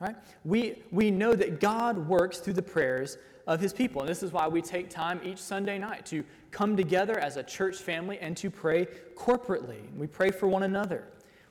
Right? 0.00 0.16
We, 0.44 0.82
we 0.90 1.10
know 1.10 1.34
that 1.34 1.60
God 1.60 2.08
works 2.08 2.38
through 2.38 2.52
the 2.54 2.62
prayers 2.62 3.18
of 3.46 3.60
his 3.60 3.72
people. 3.72 4.02
And 4.02 4.08
this 4.08 4.22
is 4.22 4.32
why 4.32 4.46
we 4.46 4.62
take 4.62 4.90
time 4.90 5.20
each 5.24 5.38
Sunday 5.38 5.78
night 5.78 6.06
to 6.06 6.24
come 6.50 6.76
together 6.76 7.18
as 7.18 7.36
a 7.36 7.42
church 7.42 7.76
family 7.76 8.18
and 8.20 8.36
to 8.36 8.50
pray 8.50 8.86
corporately. 9.16 9.80
We 9.96 10.06
pray 10.06 10.30
for 10.30 10.46
one 10.46 10.62
another. 10.62 11.04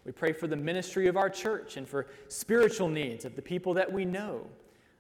We 0.08 0.14
pray 0.14 0.32
for 0.32 0.48
the 0.48 0.56
ministry 0.56 1.08
of 1.08 1.18
our 1.18 1.30
church 1.30 1.76
and 1.76 1.86
for 1.86 2.08
spiritual 2.30 2.88
needs 2.88 3.26
of 3.26 3.36
the 3.36 3.42
people 3.42 3.74
that 3.74 3.92
we 3.92 4.06
know. 4.06 4.48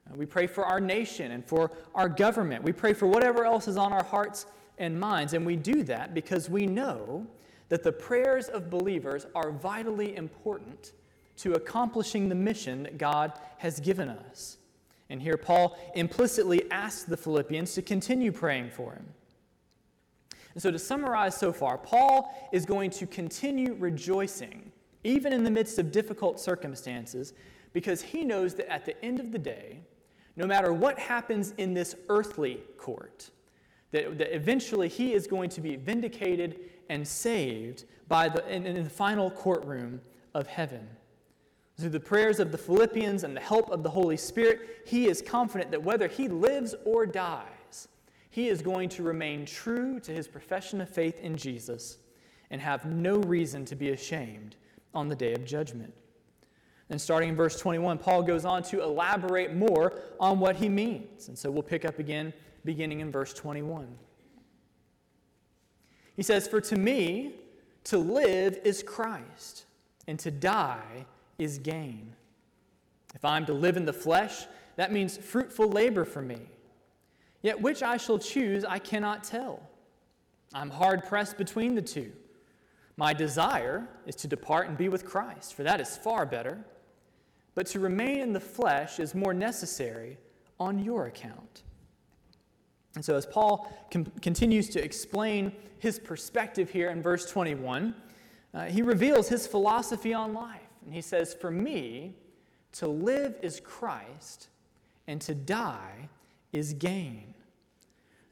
Uh, 0.06 0.16
we 0.18 0.26
pray 0.26 0.48
for 0.48 0.66
our 0.66 0.82
nation 0.82 1.32
and 1.32 1.46
for 1.46 1.72
our 1.96 2.10
government. 2.10 2.62
We 2.62 2.74
pray 2.74 2.94
for 2.94 3.08
whatever 3.08 3.46
else 3.46 3.70
is 3.70 3.78
on 3.78 3.94
our 3.94 4.04
hearts 4.04 4.48
and 4.78 5.00
minds. 5.00 5.32
And 5.32 5.46
we 5.46 5.56
do 5.56 5.82
that 5.84 6.14
because 6.14 6.50
we 6.50 6.66
know 6.66 7.26
that 7.70 7.84
the 7.84 7.92
prayers 7.92 8.50
of 8.50 8.70
believers 8.70 9.26
are 9.34 9.50
vitally 9.52 10.18
important 10.18 10.92
to 11.38 11.54
accomplishing 11.54 12.28
the 12.28 12.36
mission 12.36 12.84
that 12.84 12.98
God 12.98 13.32
has 13.60 13.80
given 13.80 14.10
us. 14.10 14.58
And 15.10 15.22
here, 15.22 15.38
Paul 15.38 15.78
implicitly 15.96 16.70
asks 16.70 17.04
the 17.04 17.16
Philippians 17.16 17.74
to 17.76 17.82
continue 17.82 18.34
praying 18.34 18.72
for 18.72 18.92
him. 18.92 19.06
And 20.54 20.62
so, 20.62 20.70
to 20.70 20.80
summarize 20.80 21.38
so 21.38 21.54
far, 21.54 21.78
Paul 21.78 22.50
is 22.52 22.66
going 22.66 22.90
to 22.92 23.08
continue 23.08 23.76
rejoicing, 23.80 24.72
even 25.08 25.32
in 25.32 25.44
the 25.44 25.50
midst 25.50 25.80
of 25.80 25.92
difficult 25.92 26.38
circumstances, 26.40 27.34
because 27.72 28.02
he 28.02 28.26
knows 28.26 28.56
that 28.56 28.70
at 28.72 28.86
the 28.86 29.04
end 29.04 29.20
of 29.20 29.32
the 29.32 29.40
day, 29.40 29.80
no 30.36 30.46
matter 30.46 30.74
what 30.74 31.00
happens 31.00 31.54
in 31.58 31.74
this 31.74 31.96
earthly 32.10 32.60
court, 32.78 33.30
that, 33.92 34.18
that 34.18 34.36
eventually 34.36 34.90
he 34.90 35.14
is 35.14 35.26
going 35.26 35.50
to 35.50 35.62
be 35.62 35.78
vindicated 35.78 36.60
and 36.90 37.08
saved 37.08 37.86
by 38.10 38.28
the, 38.28 38.46
in, 38.54 38.66
in 38.66 38.84
the 38.84 38.90
final 38.90 39.32
courtroom 39.32 40.02
of 40.34 40.46
heaven. 40.48 40.86
Through 41.78 41.90
the 41.90 42.00
prayers 42.00 42.40
of 42.40 42.52
the 42.52 42.58
Philippians 42.58 43.24
and 43.24 43.36
the 43.36 43.42
help 43.42 43.72
of 43.72 43.84
the 43.84 43.90
Holy 43.90 44.18
Spirit, 44.18 44.84
he 44.86 45.08
is 45.08 45.22
confident 45.22 45.72
that 45.72 45.84
whether 45.84 46.08
he 46.08 46.28
lives 46.28 46.76
or 46.86 47.06
dies, 47.06 47.88
he 48.30 48.50
is 48.50 48.62
going 48.62 48.90
to 48.90 49.04
remain 49.04 49.46
true 49.46 50.02
to 50.02 50.12
his 50.12 50.28
profession 50.28 50.82
of 50.82 50.90
faith 50.90 51.20
in 51.22 51.38
Jesus 51.38 51.98
and 52.50 52.60
have 52.60 52.86
no 52.86 53.20
reason 53.20 53.64
to 53.66 53.76
be 53.76 53.92
ashamed 53.92 54.58
on 54.98 55.08
the 55.08 55.16
day 55.16 55.34
of 55.34 55.46
judgment. 55.46 55.94
And 56.89 57.00
starting 57.00 57.30
in 57.30 57.36
verse 57.36 57.60
21, 57.60 58.00
Paul 58.00 58.24
goes 58.24 58.46
on 58.46 58.63
to 58.63 58.82
elaborate 58.82 59.54
more 59.54 60.01
on 60.20 60.39
what 60.39 60.56
he 60.56 60.70
means. 60.70 61.27
And 61.27 61.38
so 61.38 61.51
we'll 61.51 61.63
pick 61.63 61.86
up 61.86 62.00
again 62.00 62.34
beginning 62.66 63.01
in 63.01 63.12
verse 63.12 63.34
21. 63.34 63.88
He 66.16 66.24
says, 66.24 66.48
For 66.48 66.60
to 66.62 66.75
me, 66.75 67.36
to 67.86 67.98
live 67.98 68.58
is 68.63 68.82
Christ, 68.82 69.66
and 70.08 70.18
to 70.20 70.32
die 70.32 71.06
is 71.38 71.60
gain. 71.60 72.13
If 73.13 73.24
I'm 73.24 73.46
to 73.46 73.54
live 73.54 73.77
in 73.77 73.86
the 73.86 73.94
flesh, 73.94 74.46
that 74.77 74.92
means 74.92 75.16
fruitful 75.16 75.70
labor 75.70 76.06
for 76.06 76.22
me. 76.22 76.39
Yet 77.42 77.62
which 77.62 77.84
I 77.84 77.98
shall 77.98 78.18
choose, 78.18 78.66
I 78.66 78.80
cannot 78.80 79.24
tell. 79.24 79.62
I'm 80.54 80.70
hard 80.70 81.06
pressed 81.06 81.38
between 81.38 81.75
the 81.75 81.82
two. 81.82 82.12
My 82.98 83.13
desire 83.13 83.88
is 84.08 84.16
to 84.16 84.27
depart 84.27 84.68
and 84.68 84.77
be 84.77 84.89
with 84.89 85.06
Christ, 85.06 85.54
for 85.54 85.63
that 85.63 85.80
is 85.80 85.96
far 85.96 86.25
better. 86.25 86.66
But 87.54 87.68
to 87.68 87.80
remain 87.80 88.20
in 88.20 88.34
the 88.34 88.39
flesh 88.39 89.00
is 89.00 89.16
more 89.16 89.34
necessary 89.34 90.18
on 90.60 90.80
your 90.84 91.06
account. 91.06 91.63
And 92.96 93.06
so, 93.06 93.16
as 93.16 93.27
Paul 93.27 93.72
com- 93.92 94.12
continues 94.22 94.70
to 94.70 94.84
explain 94.84 95.51
his 95.80 96.00
perspective 96.00 96.70
here 96.70 96.89
in 96.89 97.01
verse 97.01 97.30
21, 97.30 97.94
uh, 98.54 98.66
he 98.66 98.82
reveals 98.82 99.30
his 99.30 99.46
philosophy 99.46 100.13
on 100.13 100.34
life. 100.34 100.62
And 100.84 100.94
he 100.94 101.01
says, 101.01 101.34
For 101.34 101.51
me, 101.51 102.16
to 102.74 102.88
live 102.88 103.36
is 103.44 103.60
Christ, 103.60 104.50
and 105.08 105.22
to 105.22 105.36
die 105.36 106.10
is 106.54 106.74
gain. 106.74 107.36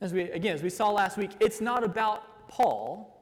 As 0.02 0.14
we, 0.14 0.24
again, 0.32 0.56
as 0.56 0.64
we 0.64 0.70
saw 0.70 0.90
last 0.90 1.18
week, 1.18 1.32
it's 1.40 1.62
not 1.62 1.84
about 1.84 2.48
Paul, 2.48 3.15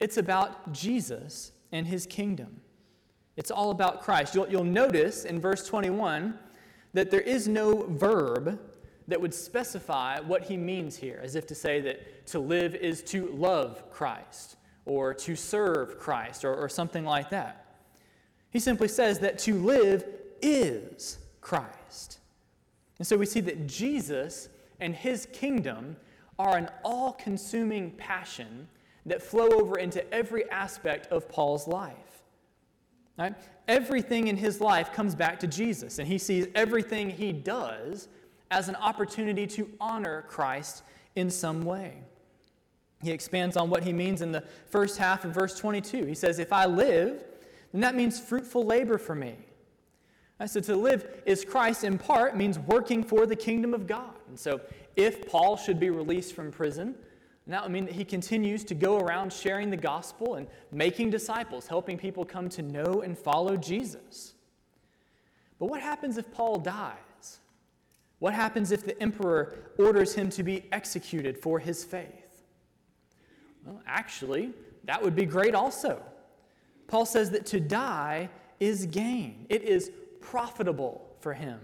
it's 0.00 0.16
about 0.16 0.72
Jesus 0.72 1.52
and 1.72 1.86
his 1.86 2.06
kingdom. 2.06 2.60
It's 3.36 3.50
all 3.50 3.70
about 3.70 4.02
Christ. 4.02 4.34
You'll, 4.34 4.48
you'll 4.48 4.64
notice 4.64 5.24
in 5.24 5.40
verse 5.40 5.66
21 5.66 6.38
that 6.94 7.10
there 7.10 7.20
is 7.20 7.48
no 7.48 7.82
verb 7.88 8.58
that 9.08 9.20
would 9.20 9.34
specify 9.34 10.18
what 10.20 10.42
he 10.42 10.56
means 10.56 10.96
here, 10.96 11.20
as 11.22 11.36
if 11.36 11.46
to 11.46 11.54
say 11.54 11.80
that 11.80 12.26
to 12.28 12.38
live 12.38 12.74
is 12.74 13.02
to 13.02 13.28
love 13.28 13.90
Christ 13.90 14.56
or 14.84 15.14
to 15.14 15.36
serve 15.36 15.98
Christ 15.98 16.44
or, 16.44 16.54
or 16.54 16.68
something 16.68 17.04
like 17.04 17.30
that. 17.30 17.66
He 18.50 18.58
simply 18.58 18.88
says 18.88 19.18
that 19.20 19.38
to 19.40 19.54
live 19.54 20.04
is 20.42 21.18
Christ. 21.40 22.18
And 22.98 23.06
so 23.06 23.16
we 23.16 23.26
see 23.26 23.40
that 23.40 23.66
Jesus 23.66 24.48
and 24.80 24.94
his 24.94 25.26
kingdom 25.32 25.96
are 26.38 26.56
an 26.56 26.68
all 26.84 27.12
consuming 27.12 27.90
passion 27.92 28.68
that 29.06 29.22
flow 29.22 29.48
over 29.48 29.78
into 29.78 30.12
every 30.12 30.48
aspect 30.50 31.06
of 31.08 31.28
Paul's 31.28 31.66
life. 31.66 31.94
Right? 33.18 33.34
Everything 33.66 34.28
in 34.28 34.36
his 34.36 34.60
life 34.60 34.92
comes 34.92 35.14
back 35.14 35.40
to 35.40 35.46
Jesus, 35.46 35.98
and 35.98 36.06
he 36.06 36.18
sees 36.18 36.48
everything 36.54 37.08
he 37.08 37.32
does 37.32 38.08
as 38.50 38.68
an 38.68 38.76
opportunity 38.76 39.46
to 39.46 39.70
honor 39.80 40.24
Christ 40.28 40.82
in 41.14 41.30
some 41.30 41.64
way. 41.64 41.98
He 43.02 43.10
expands 43.10 43.56
on 43.56 43.70
what 43.70 43.82
he 43.82 43.92
means 43.92 44.22
in 44.22 44.32
the 44.32 44.42
first 44.68 44.98
half 44.98 45.24
of 45.24 45.32
verse 45.32 45.58
22. 45.58 46.04
He 46.04 46.14
says, 46.14 46.38
If 46.38 46.52
I 46.52 46.66
live, 46.66 47.22
then 47.72 47.80
that 47.80 47.94
means 47.94 48.20
fruitful 48.20 48.64
labor 48.64 48.98
for 48.98 49.14
me. 49.14 49.36
I 50.38 50.46
said 50.46 50.64
to 50.64 50.76
live 50.76 51.22
is 51.24 51.44
Christ 51.44 51.84
in 51.84 51.98
part 51.98 52.36
means 52.36 52.58
working 52.58 53.02
for 53.02 53.26
the 53.26 53.36
kingdom 53.36 53.72
of 53.72 53.86
God. 53.86 54.14
And 54.28 54.38
so 54.38 54.60
if 54.94 55.26
Paul 55.26 55.56
should 55.56 55.80
be 55.80 55.90
released 55.90 56.34
from 56.34 56.50
prison, 56.50 56.94
that 57.46 57.62
I 57.62 57.68
mean 57.68 57.86
he 57.86 58.04
continues 58.04 58.64
to 58.64 58.74
go 58.74 58.98
around 58.98 59.32
sharing 59.32 59.70
the 59.70 59.76
gospel 59.76 60.34
and 60.34 60.48
making 60.72 61.10
disciples, 61.10 61.66
helping 61.66 61.96
people 61.96 62.24
come 62.24 62.48
to 62.50 62.62
know 62.62 63.02
and 63.02 63.16
follow 63.16 63.56
Jesus. 63.56 64.34
But 65.58 65.66
what 65.66 65.80
happens 65.80 66.18
if 66.18 66.30
Paul 66.32 66.58
dies? 66.58 66.96
What 68.18 68.34
happens 68.34 68.72
if 68.72 68.84
the 68.84 69.00
emperor 69.00 69.54
orders 69.78 70.14
him 70.14 70.30
to 70.30 70.42
be 70.42 70.64
executed 70.72 71.38
for 71.38 71.58
his 71.58 71.84
faith? 71.84 72.42
Well, 73.64 73.80
actually, 73.86 74.52
that 74.84 75.02
would 75.02 75.14
be 75.14 75.26
great 75.26 75.54
also. 75.54 76.02
Paul 76.86 77.04
says 77.04 77.30
that 77.30 77.46
to 77.46 77.60
die 77.60 78.28
is 78.58 78.86
gain, 78.86 79.46
it 79.48 79.62
is 79.62 79.90
profitable 80.20 81.14
for 81.20 81.34
him. 81.34 81.60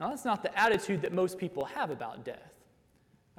Now, 0.00 0.10
that's 0.10 0.24
not 0.24 0.42
the 0.42 0.58
attitude 0.58 1.02
that 1.02 1.12
most 1.12 1.38
people 1.38 1.64
have 1.64 1.90
about 1.90 2.24
death. 2.24 2.47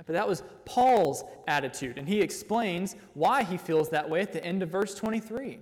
But 0.06 0.13
that 0.13 0.27
was 0.27 0.44
Paul's 0.65 1.24
attitude, 1.48 1.98
and 1.98 2.08
he 2.08 2.22
explains 2.22 2.96
why 3.13 3.44
he 3.44 3.58
feels 3.58 3.89
that 3.89 4.10
way 4.10 4.22
at 4.22 4.32
the 4.32 4.44
end 4.44 4.63
of 4.63 4.70
verse 4.70 4.96
23. 4.96 5.60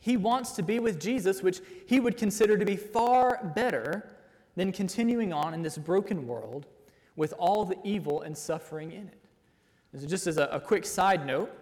He 0.00 0.16
wants 0.16 0.52
to 0.52 0.62
be 0.62 0.78
with 0.78 0.98
Jesus, 0.98 1.42
which 1.42 1.60
he 1.86 2.00
would 2.00 2.16
consider 2.16 2.56
to 2.56 2.64
be 2.64 2.76
far 2.76 3.52
better 3.54 4.08
than 4.56 4.72
continuing 4.72 5.32
on 5.32 5.54
in 5.54 5.62
this 5.62 5.76
broken 5.76 6.26
world 6.26 6.66
with 7.16 7.34
all 7.38 7.64
the 7.64 7.76
evil 7.84 8.22
and 8.22 8.36
suffering 8.36 8.92
in 8.92 9.08
it. 9.08 10.00
So 10.00 10.06
just 10.06 10.26
as 10.26 10.38
a, 10.38 10.44
a 10.44 10.60
quick 10.60 10.84
side 10.84 11.26
note, 11.26 11.52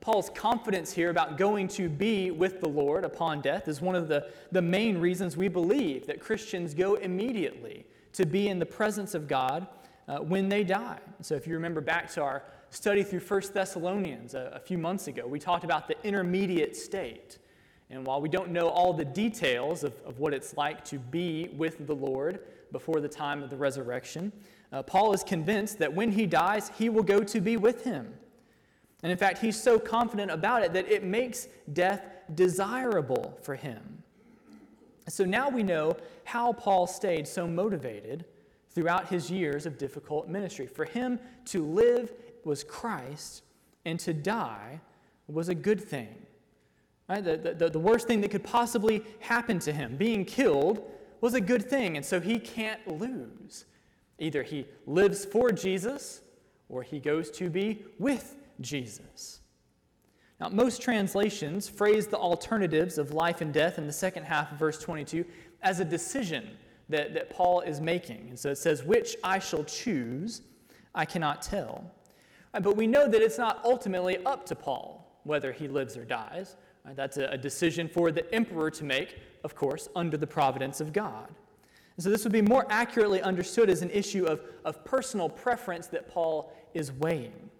Paul's 0.00 0.30
confidence 0.30 0.92
here 0.92 1.10
about 1.10 1.36
going 1.36 1.68
to 1.68 1.88
be 1.88 2.30
with 2.30 2.60
the 2.60 2.68
Lord 2.68 3.04
upon 3.04 3.42
death 3.42 3.68
is 3.68 3.82
one 3.82 3.94
of 3.94 4.08
the, 4.08 4.30
the 4.50 4.62
main 4.62 4.98
reasons 4.98 5.36
we 5.36 5.48
believe 5.48 6.06
that 6.06 6.18
Christians 6.18 6.72
go 6.72 6.94
immediately 6.94 7.84
to 8.14 8.24
be 8.24 8.48
in 8.48 8.58
the 8.58 8.66
presence 8.66 9.14
of 9.14 9.28
God 9.28 9.66
uh, 10.08 10.18
when 10.18 10.48
they 10.48 10.64
die. 10.64 10.98
So 11.20 11.34
if 11.34 11.46
you 11.46 11.54
remember 11.54 11.80
back 11.80 12.10
to 12.12 12.22
our 12.22 12.42
study 12.70 13.02
through 13.02 13.20
1 13.20 13.42
Thessalonians 13.52 14.34
a, 14.34 14.52
a 14.54 14.60
few 14.60 14.78
months 14.78 15.06
ago, 15.08 15.26
we 15.26 15.38
talked 15.38 15.64
about 15.64 15.88
the 15.88 15.96
intermediate 16.04 16.76
state. 16.76 17.38
And 17.90 18.06
while 18.06 18.20
we 18.20 18.28
don't 18.28 18.50
know 18.50 18.68
all 18.68 18.94
the 18.94 19.04
details 19.04 19.84
of, 19.84 19.92
of 20.06 20.18
what 20.18 20.32
it's 20.32 20.56
like 20.56 20.84
to 20.86 20.98
be 20.98 21.50
with 21.56 21.86
the 21.86 21.94
Lord 21.94 22.40
before 22.72 23.00
the 23.00 23.08
time 23.08 23.42
of 23.42 23.50
the 23.50 23.56
resurrection, 23.56 24.32
uh, 24.72 24.82
Paul 24.82 25.12
is 25.12 25.22
convinced 25.22 25.78
that 25.78 25.92
when 25.92 26.12
he 26.12 26.26
dies, 26.26 26.70
he 26.78 26.88
will 26.88 27.02
go 27.02 27.22
to 27.22 27.40
be 27.40 27.58
with 27.58 27.84
him. 27.84 28.14
And 29.02 29.12
in 29.12 29.18
fact, 29.18 29.38
he's 29.38 29.60
so 29.60 29.78
confident 29.78 30.30
about 30.30 30.62
it 30.62 30.72
that 30.72 30.90
it 30.90 31.04
makes 31.04 31.48
death 31.72 32.02
desirable 32.34 33.38
for 33.42 33.56
him. 33.56 34.02
So 35.08 35.24
now 35.24 35.48
we 35.48 35.62
know 35.62 35.96
how 36.24 36.52
Paul 36.52 36.86
stayed 36.86 37.26
so 37.26 37.46
motivated 37.46 38.24
throughout 38.74 39.08
his 39.08 39.30
years 39.30 39.66
of 39.66 39.78
difficult 39.78 40.28
ministry. 40.28 40.66
For 40.66 40.84
him 40.84 41.18
to 41.46 41.64
live 41.64 42.12
was 42.44 42.64
Christ, 42.64 43.42
and 43.84 43.98
to 44.00 44.12
die 44.12 44.80
was 45.28 45.48
a 45.48 45.54
good 45.54 45.80
thing. 45.80 46.14
Right? 47.08 47.22
The, 47.22 47.54
the, 47.58 47.70
the 47.70 47.78
worst 47.78 48.06
thing 48.06 48.20
that 48.22 48.30
could 48.30 48.44
possibly 48.44 49.04
happen 49.20 49.58
to 49.60 49.72
him, 49.72 49.96
being 49.96 50.24
killed, 50.24 50.82
was 51.20 51.34
a 51.34 51.40
good 51.40 51.68
thing, 51.68 51.96
and 51.96 52.04
so 52.04 52.20
he 52.20 52.38
can't 52.38 52.86
lose. 52.86 53.66
Either 54.18 54.42
he 54.42 54.66
lives 54.86 55.24
for 55.24 55.50
Jesus 55.50 56.20
or 56.68 56.82
he 56.82 56.98
goes 56.98 57.30
to 57.32 57.50
be 57.50 57.82
with 57.98 58.36
Jesus. 58.60 59.40
Now, 60.40 60.48
most 60.48 60.82
translations 60.82 61.68
phrase 61.68 62.06
the 62.06 62.18
alternatives 62.18 62.98
of 62.98 63.12
life 63.12 63.40
and 63.40 63.52
death 63.52 63.78
in 63.78 63.86
the 63.86 63.92
second 63.92 64.24
half 64.24 64.50
of 64.50 64.58
verse 64.58 64.78
22 64.78 65.24
as 65.62 65.80
a 65.80 65.84
decision 65.84 66.48
that, 66.92 67.14
that 67.14 67.30
Paul 67.30 67.60
is 67.60 67.80
making. 67.80 68.28
And 68.30 68.38
so 68.38 68.50
it 68.50 68.58
says, 68.58 68.84
Which 68.84 69.16
I 69.24 69.38
shall 69.38 69.64
choose, 69.64 70.42
I 70.94 71.04
cannot 71.04 71.42
tell. 71.42 71.90
But 72.52 72.76
we 72.76 72.86
know 72.86 73.08
that 73.08 73.22
it's 73.22 73.38
not 73.38 73.60
ultimately 73.64 74.18
up 74.24 74.46
to 74.46 74.54
Paul 74.54 75.02
whether 75.24 75.52
he 75.52 75.68
lives 75.68 75.96
or 75.96 76.04
dies. 76.04 76.56
That's 76.94 77.16
a, 77.16 77.36
decision 77.36 77.88
for 77.88 78.10
the 78.10 78.32
emperor 78.34 78.70
to 78.70 78.84
make, 78.84 79.20
of 79.44 79.54
course, 79.54 79.88
under 79.94 80.16
the 80.16 80.26
providence 80.26 80.80
of 80.80 80.92
God. 80.92 81.28
And 81.96 82.02
so 82.02 82.10
this 82.10 82.24
would 82.24 82.32
be 82.32 82.42
more 82.42 82.66
accurately 82.70 83.22
understood 83.22 83.70
as 83.70 83.82
an 83.82 83.90
issue 83.90 84.24
of, 84.24 84.40
of 84.64 84.84
personal 84.84 85.28
preference 85.28 85.86
that 85.88 86.08
Paul 86.08 86.52
is 86.74 86.90
weighing. 86.92 87.50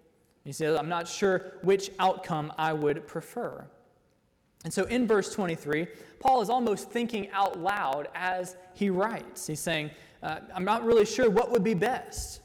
He 0.43 0.51
says, 0.51 0.77
I'm 0.77 0.89
not 0.89 1.07
sure 1.07 1.53
which 1.61 1.91
outcome 1.99 2.51
I 2.57 2.73
would 2.73 3.07
prefer. 3.07 3.65
And 4.63 4.73
so 4.73 4.83
in 4.85 5.07
verse 5.07 5.33
23, 5.33 5.87
Paul 6.19 6.41
is 6.41 6.49
almost 6.49 6.89
thinking 6.89 7.29
out 7.31 7.59
loud 7.59 8.07
as 8.15 8.55
he 8.73 8.89
writes. 8.89 9.45
He's 9.45 9.59
saying, 9.59 9.91
uh, 10.21 10.39
I'm 10.55 10.63
not 10.63 10.85
really 10.85 11.05
sure 11.05 11.29
what 11.29 11.51
would 11.51 11.63
be 11.63 11.73
best. 11.73 12.41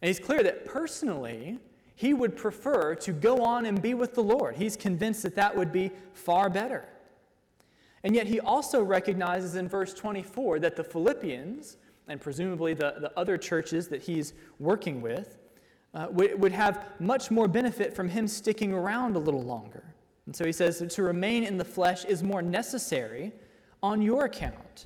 And 0.00 0.06
he's 0.08 0.20
clear 0.20 0.42
that 0.44 0.64
personally, 0.64 1.58
he 1.96 2.14
would 2.14 2.36
prefer 2.36 2.94
to 2.94 3.12
go 3.12 3.42
on 3.42 3.66
and 3.66 3.82
be 3.82 3.94
with 3.94 4.14
the 4.14 4.22
Lord. 4.22 4.54
He's 4.54 4.76
convinced 4.76 5.24
that 5.24 5.34
that 5.34 5.56
would 5.56 5.72
be 5.72 5.90
far 6.12 6.48
better. 6.48 6.88
And 8.04 8.14
yet, 8.14 8.28
he 8.28 8.38
also 8.38 8.80
recognizes 8.80 9.56
in 9.56 9.68
verse 9.68 9.92
24 9.92 10.60
that 10.60 10.76
the 10.76 10.84
Philippians, 10.84 11.76
and 12.06 12.20
presumably 12.20 12.72
the, 12.72 12.94
the 13.00 13.12
other 13.18 13.36
churches 13.36 13.88
that 13.88 14.02
he's 14.02 14.34
working 14.60 15.02
with, 15.02 15.38
uh, 15.94 16.06
would, 16.12 16.40
would 16.40 16.52
have 16.52 16.84
much 17.00 17.32
more 17.32 17.48
benefit 17.48 17.96
from 17.96 18.08
him 18.08 18.28
sticking 18.28 18.72
around 18.72 19.16
a 19.16 19.18
little 19.18 19.42
longer. 19.42 19.82
And 20.28 20.36
so 20.36 20.44
he 20.44 20.52
says 20.52 20.84
to 20.86 21.02
remain 21.02 21.44
in 21.44 21.56
the 21.56 21.64
flesh 21.64 22.04
is 22.04 22.22
more 22.22 22.42
necessary 22.42 23.32
on 23.82 24.02
your 24.02 24.26
account. 24.26 24.84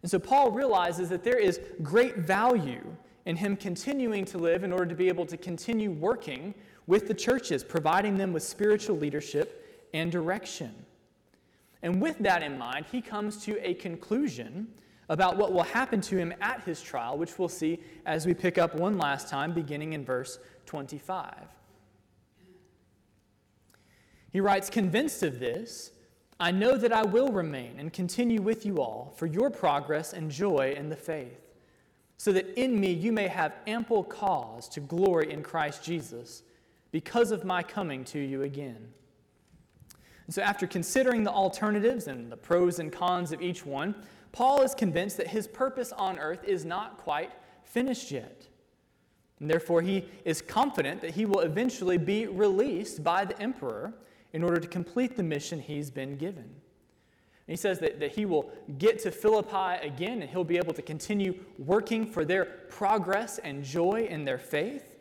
And 0.00 0.10
so 0.10 0.18
Paul 0.18 0.50
realizes 0.50 1.10
that 1.10 1.22
there 1.22 1.36
is 1.36 1.60
great 1.82 2.16
value 2.16 2.82
in 3.26 3.36
him 3.36 3.54
continuing 3.54 4.24
to 4.24 4.38
live 4.38 4.64
in 4.64 4.72
order 4.72 4.86
to 4.86 4.94
be 4.94 5.08
able 5.08 5.26
to 5.26 5.36
continue 5.36 5.90
working 5.90 6.54
with 6.86 7.06
the 7.06 7.12
churches, 7.12 7.62
providing 7.62 8.16
them 8.16 8.32
with 8.32 8.42
spiritual 8.42 8.96
leadership 8.96 9.86
and 9.92 10.10
direction. 10.10 10.74
And 11.82 12.00
with 12.00 12.16
that 12.20 12.42
in 12.42 12.56
mind, 12.56 12.86
he 12.90 13.02
comes 13.02 13.36
to 13.44 13.58
a 13.62 13.74
conclusion 13.74 14.68
about 15.10 15.36
what 15.36 15.52
will 15.52 15.64
happen 15.64 16.00
to 16.00 16.16
him 16.16 16.32
at 16.40 16.62
his 16.62 16.80
trial, 16.80 17.18
which 17.18 17.38
we'll 17.38 17.50
see 17.50 17.78
as 18.06 18.24
we 18.24 18.32
pick 18.32 18.56
up 18.56 18.74
one 18.74 18.96
last 18.96 19.28
time, 19.28 19.52
beginning 19.52 19.92
in 19.92 20.02
verse 20.02 20.38
25. 20.64 21.55
He 24.36 24.40
writes, 24.40 24.68
Convinced 24.68 25.22
of 25.22 25.40
this, 25.40 25.92
I 26.38 26.50
know 26.50 26.76
that 26.76 26.92
I 26.92 27.04
will 27.04 27.28
remain 27.28 27.76
and 27.78 27.90
continue 27.90 28.42
with 28.42 28.66
you 28.66 28.82
all 28.82 29.14
for 29.16 29.24
your 29.24 29.48
progress 29.48 30.12
and 30.12 30.30
joy 30.30 30.74
in 30.76 30.90
the 30.90 30.94
faith, 30.94 31.40
so 32.18 32.32
that 32.32 32.46
in 32.62 32.78
me 32.78 32.92
you 32.92 33.12
may 33.12 33.28
have 33.28 33.54
ample 33.66 34.04
cause 34.04 34.68
to 34.68 34.80
glory 34.80 35.32
in 35.32 35.42
Christ 35.42 35.82
Jesus 35.82 36.42
because 36.92 37.30
of 37.30 37.46
my 37.46 37.62
coming 37.62 38.04
to 38.04 38.18
you 38.18 38.42
again. 38.42 38.88
And 40.26 40.34
so, 40.34 40.42
after 40.42 40.66
considering 40.66 41.24
the 41.24 41.32
alternatives 41.32 42.06
and 42.06 42.30
the 42.30 42.36
pros 42.36 42.78
and 42.78 42.92
cons 42.92 43.32
of 43.32 43.40
each 43.40 43.64
one, 43.64 43.94
Paul 44.32 44.60
is 44.60 44.74
convinced 44.74 45.16
that 45.16 45.28
his 45.28 45.48
purpose 45.48 45.92
on 45.92 46.18
earth 46.18 46.44
is 46.44 46.66
not 46.66 46.98
quite 46.98 47.30
finished 47.64 48.10
yet. 48.10 48.48
And 49.40 49.48
therefore, 49.48 49.80
he 49.80 50.04
is 50.26 50.42
confident 50.42 51.00
that 51.00 51.12
he 51.12 51.24
will 51.24 51.40
eventually 51.40 51.96
be 51.96 52.26
released 52.26 53.02
by 53.02 53.24
the 53.24 53.40
emperor 53.40 53.94
in 54.32 54.42
order 54.42 54.60
to 54.60 54.68
complete 54.68 55.16
the 55.16 55.22
mission 55.22 55.60
he's 55.60 55.90
been 55.90 56.16
given. 56.16 56.44
And 57.48 57.52
he 57.52 57.56
says 57.56 57.78
that, 57.78 58.00
that 58.00 58.12
he 58.12 58.26
will 58.26 58.50
get 58.78 58.98
to 59.00 59.10
Philippi 59.10 59.86
again 59.86 60.20
and 60.20 60.30
he'll 60.30 60.44
be 60.44 60.56
able 60.56 60.74
to 60.74 60.82
continue 60.82 61.38
working 61.58 62.04
for 62.04 62.24
their 62.24 62.44
progress 62.44 63.38
and 63.38 63.62
joy 63.62 64.06
in 64.10 64.24
their 64.24 64.38
faith. 64.38 64.96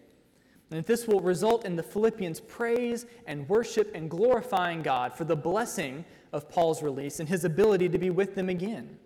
And 0.69 0.79
that 0.79 0.85
this 0.85 1.07
will 1.07 1.21
result 1.21 1.65
in 1.65 1.75
the 1.75 1.83
Philippians' 1.83 2.39
praise 2.39 3.05
and 3.27 3.47
worship 3.49 3.91
and 3.95 4.09
glorifying 4.09 4.81
God 4.81 5.13
for 5.13 5.23
the 5.23 5.35
blessing 5.35 6.05
of 6.33 6.49
Paul's 6.49 6.83
release 6.83 7.19
and 7.19 7.29
his 7.29 7.45
ability 7.45 7.89
to 7.89 7.97
be 7.97 8.09
with 8.09 8.35
them 8.35 8.49
again. 8.49 8.97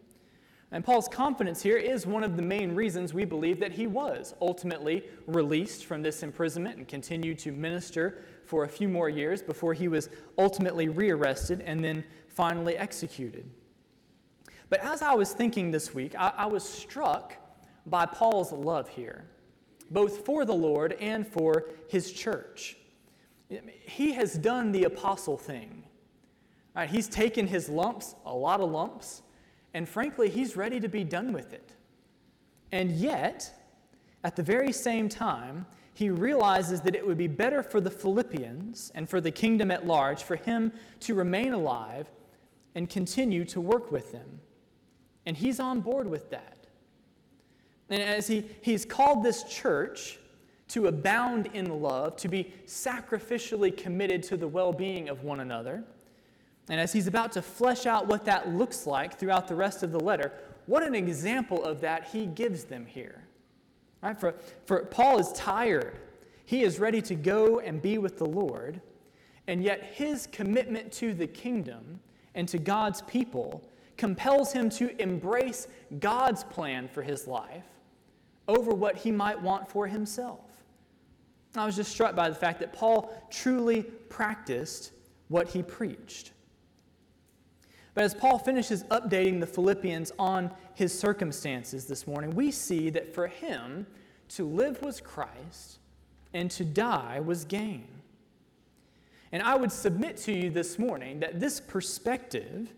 And 0.72 0.86
Paul's 0.86 1.08
confidence 1.08 1.64
here 1.64 1.78
is 1.78 2.06
one 2.06 2.24
of 2.24 2.36
the 2.36 2.44
main 2.44 2.76
reasons 2.76 3.14
we 3.14 3.26
believe 3.26 3.60
that 3.60 3.72
he 3.72 3.88
was 3.88 4.36
ultimately 4.40 5.04
released 5.26 5.86
from 5.86 6.04
this 6.04 6.22
imprisonment 6.22 6.78
and 6.78 6.88
continued 6.88 7.40
to 7.40 7.52
minister 7.52 8.24
for 8.46 8.66
a 8.66 8.70
few 8.70 8.88
more 8.88 9.10
years 9.10 9.42
before 9.42 9.74
he 9.74 9.88
was 9.88 10.10
ultimately 10.38 10.88
rearrested 10.88 11.62
and 11.62 11.84
then 11.84 12.04
finally 12.28 12.78
executed. 12.78 13.50
But 14.70 14.82
as 14.82 15.02
I 15.02 15.16
was 15.16 15.34
thinking 15.34 15.72
this 15.72 15.96
week, 15.96 16.14
I, 16.16 16.34
I 16.38 16.46
was 16.46 16.64
struck 16.64 17.34
by 17.88 18.06
Paul's 18.06 18.52
love 18.52 18.88
here, 18.88 19.26
both 19.90 20.24
for 20.24 20.46
the 20.46 20.54
Lord 20.54 20.94
and 21.00 21.28
for 21.28 21.66
his 21.88 22.12
church. 22.12 22.78
He 23.88 24.12
has 24.12 24.36
done 24.36 24.72
the 24.72 24.84
apostle 24.84 25.38
thing. 25.38 25.84
Right, 26.76 26.88
he's 26.88 27.08
taken 27.08 27.48
his 27.48 27.68
lumps, 27.68 28.14
a 28.28 28.34
lot 28.34 28.62
of 28.62 28.70
lumps, 28.70 29.24
and 29.74 29.88
frankly, 29.88 30.30
he's 30.30 30.56
ready 30.56 30.80
to 30.80 30.88
be 30.88 31.04
done 31.04 31.34
with 31.34 31.54
it. 31.54 31.74
And 32.72 32.92
yet, 32.92 33.52
at 34.24 34.36
the 34.36 34.44
very 34.44 34.72
same 34.72 35.10
time, 35.10 35.66
he 35.94 36.10
realizes 36.10 36.82
that 36.82 36.96
it 36.96 37.06
would 37.06 37.18
be 37.18 37.28
better 37.28 37.62
for 37.62 37.82
the 37.82 37.90
Philippians 37.90 38.92
and 38.96 39.10
for 39.10 39.20
the 39.20 39.32
kingdom 39.32 39.70
at 39.72 39.86
large 39.86 40.24
for 40.24 40.36
him 40.36 40.72
to 41.02 41.14
remain 41.14 41.54
alive 41.54 42.10
and 42.76 42.90
continue 42.90 43.44
to 43.46 43.60
work 43.60 43.92
with 43.92 44.12
them. 44.12 44.40
And 45.26 45.36
he's 45.36 45.60
on 45.60 45.82
board 45.82 46.08
with 46.08 46.30
that. 46.30 46.68
And 47.90 48.02
as 48.02 48.28
he, 48.28 48.46
he's 48.62 48.86
called 48.86 49.24
this 49.24 49.44
church 49.44 50.20
to 50.70 50.88
abound 50.88 51.50
in 51.54 51.82
love, 51.82 52.16
to 52.18 52.28
be 52.28 52.54
sacrificially 52.66 53.76
committed 53.76 54.24
to 54.24 54.38
the 54.38 54.48
well 54.48 54.72
being 54.72 55.10
of 55.10 55.24
one 55.24 55.40
another, 55.40 55.84
and 56.70 56.80
as 56.80 56.94
he's 56.94 57.08
about 57.08 57.32
to 57.34 57.42
flesh 57.42 57.86
out 57.86 58.08
what 58.08 58.26
that 58.26 58.50
looks 58.50 58.86
like 58.86 59.18
throughout 59.18 59.48
the 59.48 59.56
rest 59.56 59.82
of 59.82 59.92
the 59.92 60.00
letter, 60.00 60.32
what 60.68 60.84
an 60.84 60.94
example 60.94 61.64
of 61.64 61.82
that 61.82 62.06
he 62.06 62.28
gives 62.28 62.64
them 62.64 62.86
here. 62.86 63.24
Right? 64.02 64.18
For, 64.18 64.36
for 64.66 64.86
Paul 64.86 65.18
is 65.20 65.32
tired. 65.34 66.00
He 66.46 66.64
is 66.64 66.80
ready 66.80 67.02
to 67.04 67.16
go 67.16 67.60
and 67.60 67.82
be 67.82 67.98
with 67.98 68.18
the 68.18 68.26
Lord, 68.26 68.82
and 69.48 69.64
yet 69.64 69.92
his 69.96 70.28
commitment 70.28 70.92
to 70.94 71.14
the 71.14 71.28
kingdom 71.28 72.00
and 72.36 72.48
to 72.50 72.60
God's 72.60 73.02
people 73.04 73.64
compels 73.98 74.54
him 74.54 74.70
to 74.70 75.00
embrace 75.02 75.68
God's 76.00 76.44
plan 76.44 76.88
for 76.88 77.02
his 77.02 77.28
life 77.28 77.66
over 78.48 78.72
what 78.72 78.96
he 78.96 79.12
might 79.12 79.40
want 79.42 79.68
for 79.68 79.88
himself. 79.88 80.40
I 81.56 81.66
was 81.66 81.76
just 81.76 81.92
struck 81.92 82.16
by 82.16 82.30
the 82.30 82.36
fact 82.36 82.60
that 82.60 82.74
Paul 82.74 83.12
truly 83.32 83.84
practiced 83.84 84.92
what 85.28 85.50
he 85.50 85.64
preached. 85.64 86.32
But 88.00 88.06
as 88.06 88.14
Paul 88.14 88.40
finishes 88.40 88.86
updating 88.86 89.42
the 89.42 89.46
Philippians 89.46 90.14
on 90.18 90.52
his 90.74 90.98
circumstances 90.98 91.86
this 91.86 92.08
morning, 92.08 92.34
we 92.34 92.50
see 92.50 92.90
that 92.92 93.14
for 93.14 93.28
him, 93.28 93.86
to 94.30 94.48
live 94.48 94.82
was 94.82 95.02
Christ 95.02 95.80
and 96.34 96.50
to 96.52 96.64
die 96.64 97.20
was 97.20 97.44
gain. 97.44 97.90
And 99.34 99.44
I 99.44 99.58
would 99.58 99.74
submit 99.74 100.16
to 100.20 100.32
you 100.32 100.50
this 100.50 100.80
morning 100.80 101.20
that 101.20 101.42
this 101.42 101.60
perspective 101.60 102.74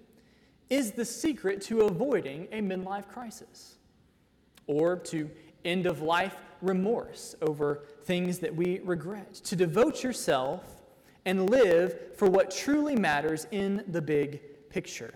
is 0.71 0.93
the 0.93 1.05
secret 1.05 1.62
to 1.65 1.81
avoiding 1.81 2.47
a 2.51 2.60
midlife 2.60 3.07
crisis 3.07 3.75
or 4.65 4.95
to 4.95 5.29
end 5.63 5.86
of 5.86 6.01
life 6.01 6.38
remorse 6.63 7.36
over 7.43 7.84
things 8.05 8.39
that 8.39 8.55
we 8.55 8.79
regret. 8.84 9.36
To 9.36 9.55
devote 9.55 10.01
yourself 10.03 10.81
and 11.25 11.47
live 11.47 12.17
for 12.17 12.27
what 12.27 12.49
truly 12.49 12.95
matters 12.95 13.45
in 13.51 13.84
the 13.88 14.01
big 14.01 14.41
picture. 14.71 15.13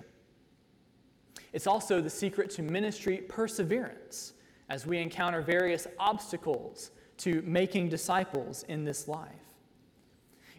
It's 1.53 1.67
also 1.67 2.01
the 2.01 2.09
secret 2.09 2.49
to 2.51 2.61
ministry 2.61 3.17
perseverance 3.17 4.33
as 4.69 4.85
we 4.85 4.97
encounter 4.97 5.41
various 5.41 5.87
obstacles 5.99 6.91
to 7.17 7.41
making 7.45 7.89
disciples 7.89 8.63
in 8.67 8.83
this 8.83 9.07
life. 9.07 9.31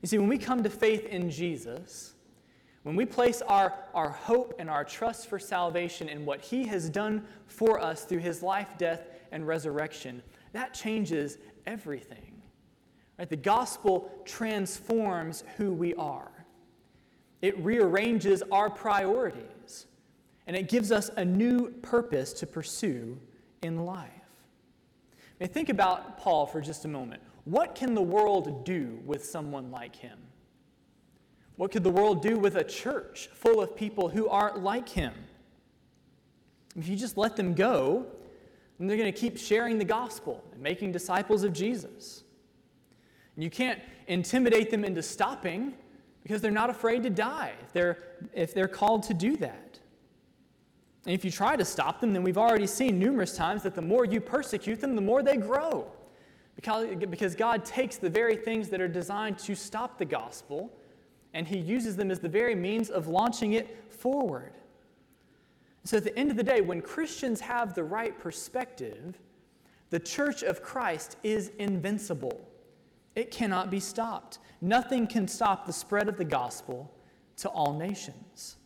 You 0.02 0.08
see, 0.08 0.18
when 0.18 0.28
we 0.28 0.38
come 0.38 0.62
to 0.62 0.70
faith 0.70 1.06
in 1.06 1.30
Jesus, 1.30 2.14
when 2.82 2.96
we 2.96 3.04
place 3.04 3.42
our, 3.42 3.74
our 3.94 4.10
hope 4.10 4.54
and 4.58 4.70
our 4.70 4.84
trust 4.84 5.28
for 5.28 5.38
salvation 5.38 6.08
in 6.08 6.24
what 6.24 6.40
He 6.40 6.64
has 6.66 6.88
done 6.88 7.26
for 7.46 7.80
us 7.80 8.04
through 8.04 8.20
His 8.20 8.42
life, 8.42 8.68
death, 8.78 9.08
and 9.32 9.46
resurrection, 9.46 10.22
that 10.52 10.72
changes 10.72 11.38
everything. 11.66 12.42
Right? 13.18 13.28
The 13.28 13.36
gospel 13.36 14.10
transforms 14.24 15.42
who 15.56 15.72
we 15.72 15.94
are, 15.94 16.30
it 17.42 17.58
rearranges 17.58 18.42
our 18.50 18.70
priorities, 18.70 19.86
and 20.46 20.56
it 20.56 20.68
gives 20.68 20.90
us 20.92 21.10
a 21.16 21.24
new 21.24 21.70
purpose 21.82 22.32
to 22.34 22.46
pursue 22.46 23.18
in 23.62 23.84
life. 23.84 24.10
Mean, 25.40 25.48
think 25.48 25.68
about 25.68 26.18
Paul 26.18 26.46
for 26.46 26.60
just 26.60 26.84
a 26.84 26.88
moment. 26.88 27.22
What 27.44 27.74
can 27.74 27.94
the 27.94 28.02
world 28.02 28.64
do 28.64 28.98
with 29.04 29.24
someone 29.24 29.70
like 29.70 29.94
him? 29.94 30.18
What 31.56 31.70
could 31.70 31.84
the 31.84 31.90
world 31.90 32.22
do 32.22 32.38
with 32.38 32.56
a 32.56 32.64
church 32.64 33.28
full 33.32 33.60
of 33.60 33.76
people 33.76 34.08
who 34.08 34.28
aren't 34.28 34.62
like 34.62 34.88
him? 34.88 35.14
If 36.74 36.88
you 36.88 36.96
just 36.96 37.16
let 37.16 37.36
them 37.36 37.54
go, 37.54 38.06
then 38.78 38.86
they're 38.86 38.98
going 38.98 39.12
to 39.12 39.18
keep 39.18 39.38
sharing 39.38 39.78
the 39.78 39.84
gospel 39.84 40.44
and 40.52 40.60
making 40.60 40.92
disciples 40.92 41.44
of 41.44 41.52
Jesus. 41.52 42.24
And 43.34 43.44
you 43.44 43.50
can't 43.50 43.80
intimidate 44.06 44.70
them 44.70 44.84
into 44.84 45.02
stopping 45.02 45.74
because 46.26 46.42
they're 46.42 46.50
not 46.50 46.70
afraid 46.70 47.04
to 47.04 47.08
die 47.08 47.52
if 47.62 47.72
they're, 47.72 47.98
if 48.32 48.52
they're 48.52 48.66
called 48.66 49.04
to 49.04 49.14
do 49.14 49.36
that. 49.36 49.78
And 51.04 51.14
if 51.14 51.24
you 51.24 51.30
try 51.30 51.54
to 51.54 51.64
stop 51.64 52.00
them, 52.00 52.12
then 52.12 52.24
we've 52.24 52.36
already 52.36 52.66
seen 52.66 52.98
numerous 52.98 53.36
times 53.36 53.62
that 53.62 53.76
the 53.76 53.82
more 53.82 54.04
you 54.04 54.20
persecute 54.20 54.80
them, 54.80 54.96
the 54.96 55.00
more 55.00 55.22
they 55.22 55.36
grow. 55.36 55.86
Because, 56.56 56.96
because 57.08 57.36
God 57.36 57.64
takes 57.64 57.98
the 57.98 58.10
very 58.10 58.34
things 58.34 58.68
that 58.70 58.80
are 58.80 58.88
designed 58.88 59.38
to 59.38 59.54
stop 59.54 59.98
the 59.98 60.04
gospel 60.04 60.76
and 61.32 61.46
He 61.46 61.58
uses 61.58 61.94
them 61.94 62.10
as 62.10 62.18
the 62.18 62.28
very 62.28 62.56
means 62.56 62.90
of 62.90 63.06
launching 63.06 63.52
it 63.52 63.92
forward. 63.92 64.54
So 65.84 65.98
at 65.98 66.02
the 66.02 66.18
end 66.18 66.32
of 66.32 66.36
the 66.36 66.42
day, 66.42 66.60
when 66.60 66.82
Christians 66.82 67.38
have 67.38 67.72
the 67.72 67.84
right 67.84 68.18
perspective, 68.18 69.16
the 69.90 70.00
church 70.00 70.42
of 70.42 70.60
Christ 70.60 71.18
is 71.22 71.52
invincible. 71.60 72.48
It 73.14 73.30
cannot 73.30 73.70
be 73.70 73.78
stopped. 73.78 74.40
Nothing 74.60 75.06
can 75.06 75.28
stop 75.28 75.66
the 75.66 75.72
spread 75.72 76.08
of 76.08 76.16
the 76.16 76.24
gospel 76.24 76.92
to 77.38 77.48
all 77.48 77.74
nations. 77.74 78.56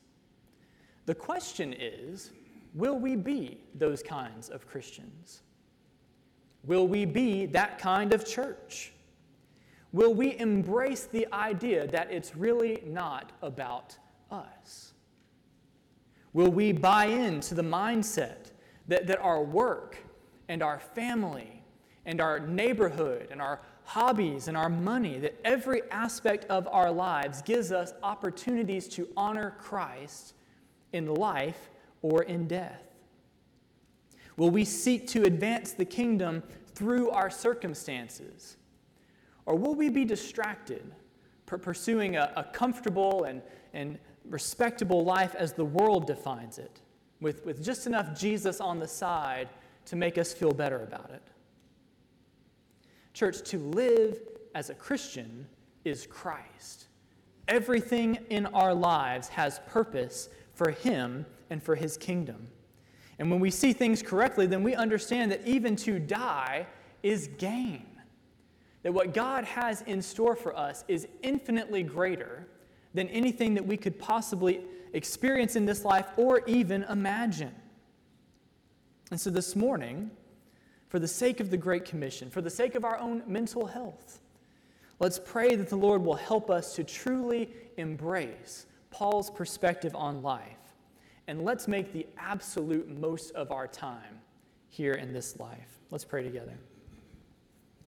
The 1.07 1.15
question 1.15 1.75
is 1.79 2.31
will 2.75 2.99
we 2.99 3.17
be 3.17 3.61
those 3.75 4.03
kinds 4.03 4.49
of 4.49 4.67
Christians? 4.67 5.43
Will 6.65 6.87
we 6.87 7.05
be 7.05 7.47
that 7.47 7.79
kind 7.79 8.13
of 8.13 8.25
church? 8.25 8.93
Will 9.93 10.15
we 10.15 10.39
embrace 10.39 11.05
the 11.05 11.27
idea 11.33 11.87
that 11.89 12.13
it's 12.13 12.37
really 12.37 12.83
not 12.87 13.33
about 13.43 13.97
us? 14.31 14.93
Will 16.33 16.51
we 16.51 16.71
buy 16.73 17.07
into 17.07 17.55
the 17.55 17.63
mindset 17.63 18.53
that, 18.87 19.09
that 19.09 19.19
our 19.19 19.43
work 19.43 19.97
and 20.49 20.63
our 20.63 20.79
family 20.79 21.63
and 22.07 22.21
our 22.21 22.39
neighborhood 22.39 23.29
and 23.33 23.43
our 23.43 23.61
hobbies 23.91 24.47
and 24.47 24.57
our 24.57 24.69
money, 24.69 25.19
that 25.19 25.35
every 25.45 25.83
aspect 25.91 26.45
of 26.45 26.69
our 26.71 26.93
lives 26.93 27.43
gives 27.43 27.73
us 27.73 27.93
opportunities 28.05 28.87
to 28.87 29.09
honor 29.17 29.57
Christ 29.59 30.35
in 30.93 31.13
life 31.13 31.71
or 32.01 32.23
in 32.23 32.47
death? 32.47 32.85
Will 34.37 34.51
we 34.51 34.65
seek 34.65 35.09
to 35.09 35.25
advance 35.25 35.73
the 35.73 35.85
kingdom 35.85 36.45
through 36.73 37.11
our 37.11 37.31
circumstances? 37.31 38.59
Or 39.45 39.57
will 39.57 39.75
we 39.75 39.89
be 39.89 40.05
distracted, 40.05 40.93
pursuing 41.47 42.15
a, 42.15 42.33
a 42.37 42.45
comfortable 42.45 43.25
and, 43.25 43.43
and 43.75 43.99
respectable 44.25 45.05
life 45.05 45.35
as 45.35 45.53
the 45.53 45.65
world 45.65 46.07
defines 46.07 46.59
it, 46.59 46.81
with, 47.21 47.45
with 47.45 47.61
just 47.61 47.89
enough 47.89 48.17
Jesus 48.17 48.61
on 48.61 48.79
the 48.79 48.87
side 48.87 49.49
to 49.87 49.97
make 49.97 50.17
us 50.17 50.33
feel 50.33 50.53
better 50.53 50.85
about 50.85 51.11
it. 51.11 51.23
Church, 53.13 53.43
to 53.51 53.59
live 53.59 54.21
as 54.55 54.71
a 54.71 54.75
Christian 54.75 55.47
is 55.85 56.07
Christ. 56.07 56.87
Everything 57.49 58.19
in 58.31 58.47
our 58.47 58.75
lives 58.75 59.29
has 59.29 59.61
purpose 59.67 60.29
for 60.55 60.71
Him 60.71 61.27
and 61.51 61.63
for 61.63 61.75
His 61.75 61.97
kingdom. 61.97 62.49
And 63.19 63.31
when 63.31 63.41
we 63.41 63.51
see 63.51 63.73
things 63.73 64.03
correctly, 64.03 64.47
then 64.47 64.63
we 64.63 64.75
understand 64.75 65.31
that 65.33 65.47
even 65.47 65.77
to 65.77 65.99
die 65.99 66.67
is 67.03 67.29
gain. 67.39 67.87
That 68.83 68.95
what 68.95 69.13
God 69.13 69.45
has 69.45 69.83
in 69.83 70.01
store 70.01 70.35
for 70.35 70.57
us 70.57 70.85
is 70.89 71.07
infinitely 71.23 71.83
greater 71.83 72.49
than 72.95 73.09
anything 73.09 73.55
that 73.55 73.67
we 73.67 73.77
could 73.77 73.99
possibly 73.99 74.63
experience 74.93 75.55
in 75.55 75.67
this 75.67 75.85
life 75.85 76.07
or 76.17 76.43
even 76.47 76.85
imagine. 76.85 77.55
And 79.11 79.21
so 79.21 79.29
this 79.31 79.55
morning, 79.55 80.11
for 80.91 80.99
the 80.99 81.09
sake 81.09 81.41
of 81.41 81.51
the 81.51 81.57
Great 81.57 81.85
Commission, 81.85 82.29
for 82.31 82.43
the 82.43 82.51
sake 82.51 82.75
of 82.75 82.85
our 82.85 82.99
own 82.99 83.23
mental 83.27 83.65
health, 83.65 84.21
let's 84.99 85.21
pray 85.25 85.55
that 85.55 85.69
the 85.69 85.77
Lord 85.77 86.05
will 86.05 86.17
help 86.17 86.51
us 86.51 86.75
to 86.75 86.85
truly 86.85 87.49
embrace 87.77 88.67
Paul's 88.91 89.31
perspective 89.31 89.95
on 89.95 90.21
life. 90.21 90.59
And 91.29 91.45
let's 91.45 91.69
make 91.69 91.93
the 91.93 92.07
absolute 92.19 92.89
most 92.89 93.31
of 93.37 93.53
our 93.53 93.69
time 93.69 94.19
here 94.69 94.95
in 94.95 95.13
this 95.13 95.39
life. 95.39 95.79
Let's 95.93 96.05
pray 96.05 96.25
together. 96.25 96.59